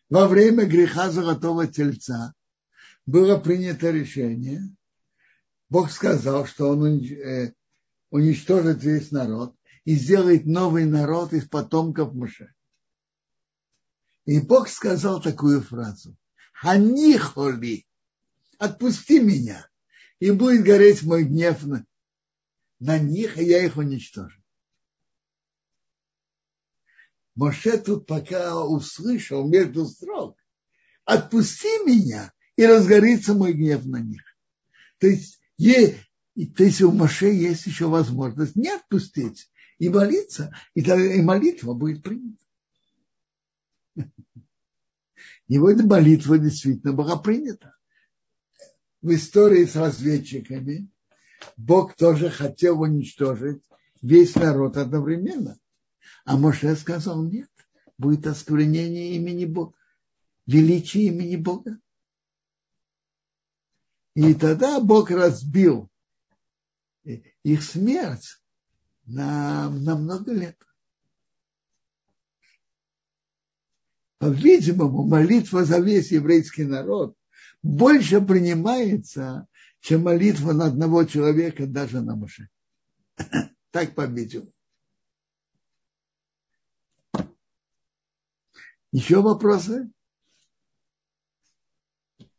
Во 0.10 0.28
время 0.28 0.66
греха 0.66 1.12
золотого 1.12 1.68
тельца 1.68 2.34
было 3.06 3.38
принято 3.38 3.92
решение. 3.92 4.64
Бог 5.70 5.92
сказал, 5.92 6.48
что 6.48 6.70
он 6.70 6.98
э, 6.98 7.54
уничтожит 8.12 8.84
весь 8.84 9.10
народ 9.12 9.56
и 9.86 9.96
сделает 9.96 10.46
новый 10.46 10.86
народ 10.86 11.34
из 11.34 11.48
потомков 11.48 12.14
Моше. 12.14 12.54
И 14.26 14.40
Бог 14.40 14.68
сказал 14.68 15.22
такую 15.22 15.62
фразу. 15.62 16.16
Ханихоли, 16.54 17.88
отпусти 18.60 19.20
меня, 19.20 19.68
и 20.20 20.30
будет 20.30 20.64
гореть 20.64 21.02
мой 21.02 21.24
гнев 21.24 21.66
на, 21.66 21.84
на 22.80 23.00
них, 23.00 23.40
и 23.40 23.46
я 23.46 23.66
их 23.66 23.78
уничтожу. 23.78 24.40
Моше 27.34 27.80
тут 27.80 28.06
пока 28.06 28.64
услышал 28.64 29.48
между 29.48 29.86
строк, 29.86 30.38
отпусти 31.06 31.84
меня, 31.86 32.32
и 32.58 32.66
разгорится 32.66 33.34
мой 33.34 33.54
гнев 33.54 33.86
на 33.86 33.98
них. 33.98 34.22
То 35.00 35.08
есть 35.08 35.42
и, 36.36 36.46
то 36.46 36.64
есть 36.64 36.82
у 36.82 36.92
Моше 36.92 37.34
есть 37.34 37.66
еще 37.66 37.88
возможность 37.88 38.56
не 38.56 38.70
отпустить 38.70 39.50
и 39.80 39.90
молиться, 39.90 40.56
и, 40.74 40.82
и 40.82 41.22
молитва 41.22 41.74
будет 41.74 42.04
принята. 42.04 42.38
Его 45.48 45.70
эта 45.70 45.86
молитва 45.86 46.38
действительно 46.38 46.94
была 46.94 47.18
принята. 47.18 47.76
В 49.02 49.14
истории 49.14 49.66
с 49.66 49.76
разведчиками 49.76 50.90
Бог 51.58 51.96
тоже 51.96 52.30
хотел 52.30 52.80
уничтожить 52.80 53.62
весь 54.02 54.36
народ 54.36 54.78
одновременно. 54.78 55.60
А 56.24 56.38
Моше 56.38 56.76
сказал, 56.76 57.24
нет, 57.26 57.50
будет 57.98 58.28
осквернение 58.28 59.16
имени 59.16 59.46
Бога, 59.46 59.76
величие 60.46 61.08
имени 61.08 61.36
Бога. 61.36 61.80
И 64.16 64.34
тогда 64.34 64.80
Бог 64.80 65.12
разбил 65.12 65.91
их 67.04 67.64
смерть 67.64 68.42
на, 69.06 69.70
на 69.70 69.96
много 69.96 70.34
лет. 70.34 70.58
По-видимому, 74.20 75.04
молитва 75.04 75.66
за 75.66 75.80
весь 75.80 76.12
еврейский 76.12 76.64
народ 76.64 77.18
больше 77.64 78.22
принимается, 78.22 79.48
чем 79.80 80.04
молитва 80.04 80.54
на 80.54 80.66
одного 80.66 81.06
человека 81.06 81.66
даже 81.66 82.02
на 82.02 82.16
Моше. 82.16 82.50
Так, 83.72 83.96
по-видимому. 83.96 84.52
Еще 88.92 89.22
вопросы? 89.22 89.90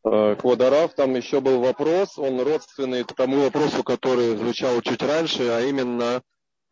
Э, 0.05 0.35
Квадарав, 0.37 0.95
там 0.95 1.15
еще 1.15 1.41
был 1.41 1.61
вопрос, 1.61 2.19
он 2.19 2.41
родственный 2.41 3.05
тому 3.05 3.43
вопросу, 3.43 3.85
который 3.85 4.37
звучал 4.37 4.81
чуть 4.83 5.03
раньше, 5.03 5.49
а 5.49 5.61
именно, 5.61 6.23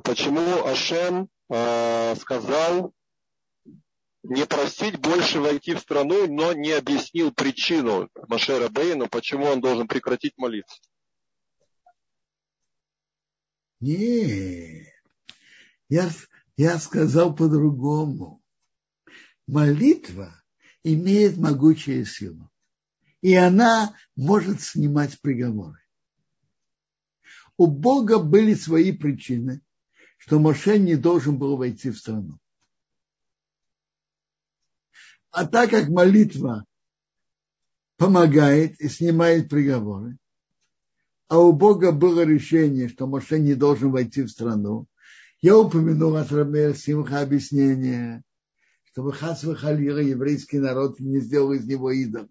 почему 0.03 0.65
Ашем 0.67 1.29
э, 1.49 2.17
сказал 2.17 2.93
не 4.25 4.45
просить 4.47 4.99
больше 4.99 5.41
войти 5.41 5.75
в 5.75 5.81
страну, 5.81 6.27
но 6.27 6.53
не 6.53 6.73
объяснил 6.73 7.33
причину 7.33 8.11
Машера 8.29 8.69
Бейну, 8.69 9.09
почему 9.09 9.47
он 9.47 9.61
должен 9.61 9.87
прекратить 9.87 10.37
молиться. 10.37 10.79
Не, 13.79 14.93
я, 15.89 16.11
я 16.57 16.79
сказал 16.79 17.35
по-другому. 17.35 18.43
Молитва 19.47 20.35
имеет 20.83 21.39
могучую 21.39 22.05
силу. 22.05 22.51
И 23.21 23.35
она 23.35 23.95
может 24.17 24.63
снимать 24.63 25.21
приговоры. 25.21 25.79
У 27.57 27.67
Бога 27.67 28.19
были 28.19 28.55
свои 28.55 28.93
причины, 28.93 29.61
что 30.17 30.39
Моше 30.39 30.79
не 30.79 30.97
должен 30.97 31.39
был 31.39 31.57
войти 31.57 31.91
в 31.91 31.99
страну. 31.99 32.39
А 35.31 35.47
так 35.47 35.71
как 35.71 35.89
молитва 35.89 36.65
помогает 37.97 38.81
и 38.81 38.89
снимает 38.89 39.49
приговоры, 39.49 40.17
а 41.29 41.39
у 41.39 41.53
Бога 41.53 41.93
было 41.93 42.25
решение, 42.25 42.89
что 42.89 43.07
Моше 43.07 43.39
не 43.39 43.55
должен 43.55 43.93
войти 43.93 44.23
в 44.23 44.31
страну, 44.31 44.87
я 45.43 45.57
упомянул 45.57 46.17
от 46.17 46.33
Рабея 46.33 46.75
Симха 46.75 47.21
объяснение, 47.21 48.23
чтобы 48.85 49.13
Хасва 49.13 49.55
Халира 49.55 50.03
еврейский 50.03 50.59
народ 50.59 50.99
не 50.99 51.21
сделал 51.21 51.53
из 51.53 51.67
него 51.67 51.93
идола. 51.93 52.29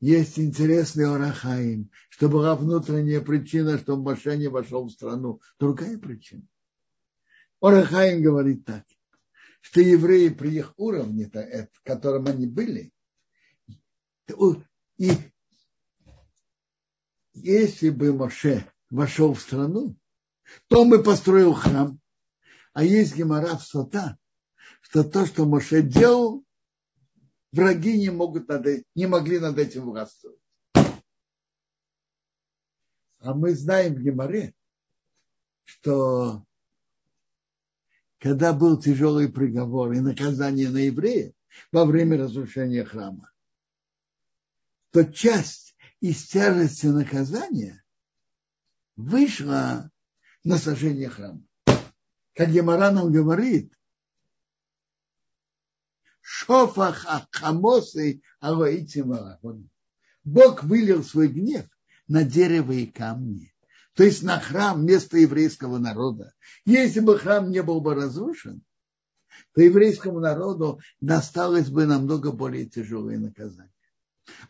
Есть 0.00 0.38
интересный 0.38 1.06
Орахаим, 1.06 1.90
что 2.10 2.28
была 2.28 2.54
внутренняя 2.54 3.20
причина, 3.20 3.78
что 3.78 3.96
Моше 3.96 4.36
не 4.36 4.48
вошел 4.48 4.86
в 4.86 4.92
страну. 4.92 5.40
Другая 5.58 5.98
причина. 5.98 6.42
Орахаим 7.60 8.22
говорит 8.22 8.64
так 8.64 8.84
что 9.66 9.80
евреи 9.80 10.28
при 10.28 10.58
их 10.58 10.72
уровне, 10.76 11.28
в 11.28 11.82
котором 11.82 12.26
они 12.28 12.46
были, 12.46 12.92
и 14.96 15.10
если 17.34 17.90
бы 17.90 18.12
Моше 18.14 18.64
вошел 18.90 19.34
в 19.34 19.40
страну, 19.40 19.96
то 20.68 20.84
бы 20.84 21.02
построил 21.02 21.52
храм. 21.52 21.98
А 22.74 22.84
есть 22.84 23.16
гемора 23.16 23.56
в 23.56 23.62
Сота, 23.64 24.16
что 24.82 25.02
то, 25.02 25.26
что 25.26 25.46
Моше 25.46 25.82
делал, 25.82 26.44
враги 27.56 27.98
не, 27.98 28.10
могут 28.10 28.48
над, 28.48 28.66
не 28.94 29.06
могли 29.06 29.38
над 29.38 29.58
этим 29.58 29.86
властвовать. 29.86 30.38
А 33.18 33.34
мы 33.34 33.54
знаем 33.54 33.94
в 33.94 34.00
Геморе, 34.00 34.54
что 35.64 36.44
когда 38.18 38.52
был 38.52 38.78
тяжелый 38.78 39.28
приговор 39.28 39.92
и 39.92 40.00
наказание 40.00 40.68
на 40.68 40.78
евреев 40.78 41.32
во 41.72 41.86
время 41.86 42.18
разрушения 42.18 42.84
храма, 42.84 43.32
то 44.90 45.04
часть 45.04 45.76
из 46.00 46.26
тяжести 46.26 46.86
наказания 46.86 47.82
вышла 48.96 49.90
на 50.44 50.58
сожжение 50.58 51.08
храма. 51.08 51.42
Как 52.34 52.50
Гемора 52.50 52.90
нам 52.90 53.10
говорит, 53.10 53.72
Шофах 56.28 57.06
Ахамосы 57.06 58.20
Алоитимара. 58.40 59.38
Бог 60.24 60.64
вылил 60.64 61.04
свой 61.04 61.28
гнев 61.28 61.66
на 62.08 62.24
дерево 62.24 62.72
и 62.72 62.86
камни 62.86 63.52
то 63.96 64.04
есть 64.04 64.22
на 64.22 64.38
храм 64.38 64.84
место 64.84 65.16
еврейского 65.16 65.78
народа. 65.78 66.34
Если 66.66 67.00
бы 67.00 67.18
храм 67.18 67.50
не 67.50 67.62
был 67.62 67.80
бы 67.80 67.94
разрушен, 67.94 68.62
то 69.54 69.62
еврейскому 69.62 70.20
народу 70.20 70.80
досталось 71.00 71.70
бы 71.70 71.86
намного 71.86 72.30
более 72.30 72.66
тяжелое 72.66 73.18
наказание. 73.18 73.72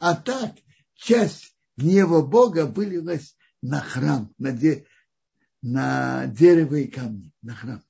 А 0.01 0.17
так, 0.17 0.57
часть 0.95 1.57
гнева 1.77 2.23
Бога 2.23 2.67
вылилась 2.67 3.37
на 3.63 3.81
храм, 3.81 4.35
на, 4.37 4.51
де, 4.51 4.85
на 5.63 6.27
дерево 6.27 6.75
и 6.75 6.89
камни, 6.89 7.33
на 7.41 7.55
храм. 7.55 7.83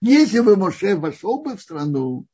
Если 0.00 0.40
бы 0.40 0.56
Моше 0.56 0.96
вошел 0.96 1.42
бы 1.42 1.58
в 1.58 1.62
страну, 1.62 2.26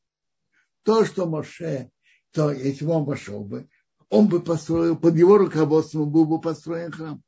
то, 0.86 1.04
что 1.04 1.26
Моше, 1.26 1.90
то 2.30 2.52
если 2.52 2.84
бы 2.84 2.92
он 2.92 3.04
вошел 3.04 3.44
бы, 3.44 3.68
он 4.08 4.28
бы 4.28 4.40
построил, 4.40 4.96
под 4.96 5.16
его 5.16 5.36
руководством 5.36 6.10
был 6.10 6.26
бы 6.26 6.40
построен 6.40 6.92
храм. 6.92 7.22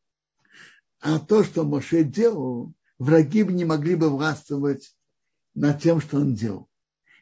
А 1.01 1.19
то, 1.19 1.43
что 1.43 1.65
Моше 1.65 2.05
делал, 2.05 2.73
враги 3.01 3.43
не 3.43 3.65
могли 3.65 3.97
бы 3.97 4.11
властвовать 4.11 4.95
над 5.55 5.83
тем, 5.83 6.01
что 6.01 6.19
он 6.19 6.35
делал. 6.35 6.69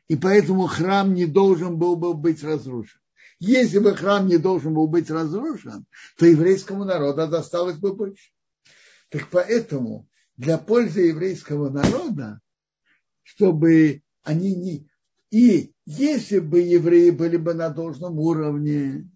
И 0.09 0.17
поэтому 0.17 0.67
храм 0.67 1.15
не 1.15 1.25
должен 1.25 1.79
был 1.79 1.97
бы 1.97 2.13
быть 2.13 2.45
разрушен. 2.45 3.01
Если 3.39 3.79
бы 3.79 3.97
храм 3.97 4.27
не 4.27 4.37
должен 4.37 4.75
был 4.75 4.89
быть 4.89 5.11
разрушен, 5.11 5.87
то 6.19 6.27
еврейскому 6.27 6.85
народу 6.85 7.27
досталось 7.29 7.79
бы 7.79 7.95
больше. 7.95 8.31
Так 9.09 9.29
поэтому 9.31 10.07
для 10.37 10.59
пользы 10.59 11.01
еврейского 11.01 11.71
народа, 11.71 12.41
чтобы 13.23 14.03
они 14.23 14.55
не... 14.55 14.91
И 15.31 15.73
если 15.85 16.39
бы 16.39 16.61
евреи 16.61 17.11
были 17.11 17.37
бы 17.37 17.55
на 17.55 17.71
должном 17.71 18.19
уровне, 18.19 19.11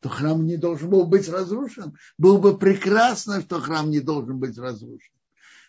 то 0.00 0.08
храм 0.08 0.46
не 0.46 0.56
должен 0.56 0.90
был 0.90 1.06
быть 1.06 1.28
разрушен. 1.28 1.96
Было 2.16 2.38
бы 2.38 2.58
прекрасно, 2.58 3.40
что 3.40 3.60
храм 3.60 3.90
не 3.90 4.00
должен 4.00 4.38
быть 4.38 4.56
разрушен. 4.56 5.14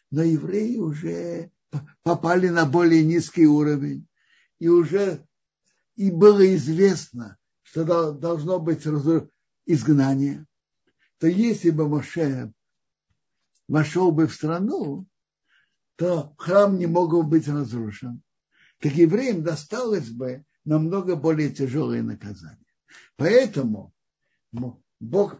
Но 0.10 0.24
евреи 0.24 0.78
уже 0.78 1.52
попали 2.04 2.50
на 2.50 2.66
более 2.66 3.04
низкий 3.04 3.48
уровень. 3.48 4.08
И 4.60 4.68
уже 4.68 5.26
и 5.96 6.12
было 6.12 6.56
известно, 6.56 7.38
что 7.64 8.12
должно 8.12 8.60
быть 8.60 8.86
изгнание. 9.66 10.46
То 11.18 11.28
если 11.28 11.70
бы 11.70 11.88
Моше 11.88 12.54
вошел 13.68 14.12
бы 14.12 14.28
в 14.28 14.34
страну, 14.34 15.08
то 15.96 16.34
храм 16.38 16.78
не 16.78 16.88
мог 16.88 17.12
бы 17.12 17.24
быть 17.24 17.48
разрушен. 17.48 18.22
Так 18.82 18.94
евреям 18.94 19.44
досталось 19.44 20.10
бы 20.10 20.44
намного 20.66 21.16
более 21.16 21.52
тяжелое 21.52 22.02
наказание. 22.02 22.58
Поэтому 23.16 23.94
Бог 25.00 25.40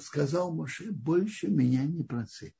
сказал 0.00 0.52
Моше, 0.54 0.92
больше 0.92 1.48
меня 1.48 1.84
не 1.84 2.04
проси. 2.04 2.54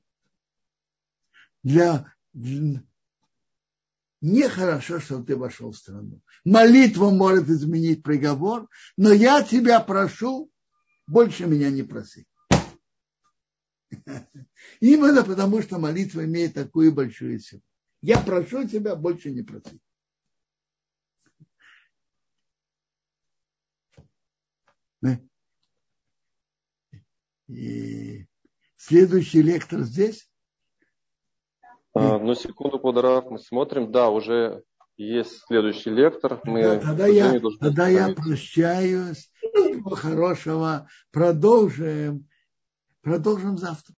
Для, 1.63 2.13
для 2.33 2.83
нехорошо, 4.23 5.01
что 5.01 5.23
ты 5.23 5.37
вошел 5.37 5.73
в 5.73 5.77
страну. 5.77 6.23
Молитва 6.47 7.11
может 7.11 7.51
изменить 7.51 8.03
приговор, 8.03 8.69
но 8.97 9.13
я 9.13 9.43
тебя 9.43 9.81
прошу, 9.81 10.51
больше 11.07 11.47
меня 11.47 11.71
не 11.71 11.83
проси. 11.83 12.27
Именно 14.81 15.25
потому, 15.25 15.61
что 15.61 15.79
молитва 15.79 16.25
имеет 16.25 16.55
такую 16.55 16.91
большую 16.93 17.39
силу. 17.39 17.63
Я 18.01 18.19
прошу 18.19 18.67
тебя, 18.67 18.97
больше 18.97 19.31
не 19.31 19.43
проси. 19.43 19.79
И 27.49 28.27
следующий 28.77 29.43
лектор 29.43 29.81
здесь? 29.81 30.31
А, 31.95 32.19
ну, 32.19 32.35
секунду, 32.35 32.79
Квадраф, 32.79 33.27
мы 33.31 33.39
смотрим. 33.39 33.93
Да, 33.93 34.09
уже 34.09 34.65
есть 34.97 35.43
следующий 35.47 35.91
лектор. 35.91 36.41
Мы 36.45 36.63
да, 36.63 36.81
тогда 36.81 37.07
я, 37.07 37.41
тогда 37.61 37.89
я 37.89 38.15
прощаюсь. 38.15 39.31
Всего 39.39 39.95
хорошего. 39.95 40.89
Продолжим. 41.11 42.29
Продолжим 43.03 43.59
завтра. 43.59 43.91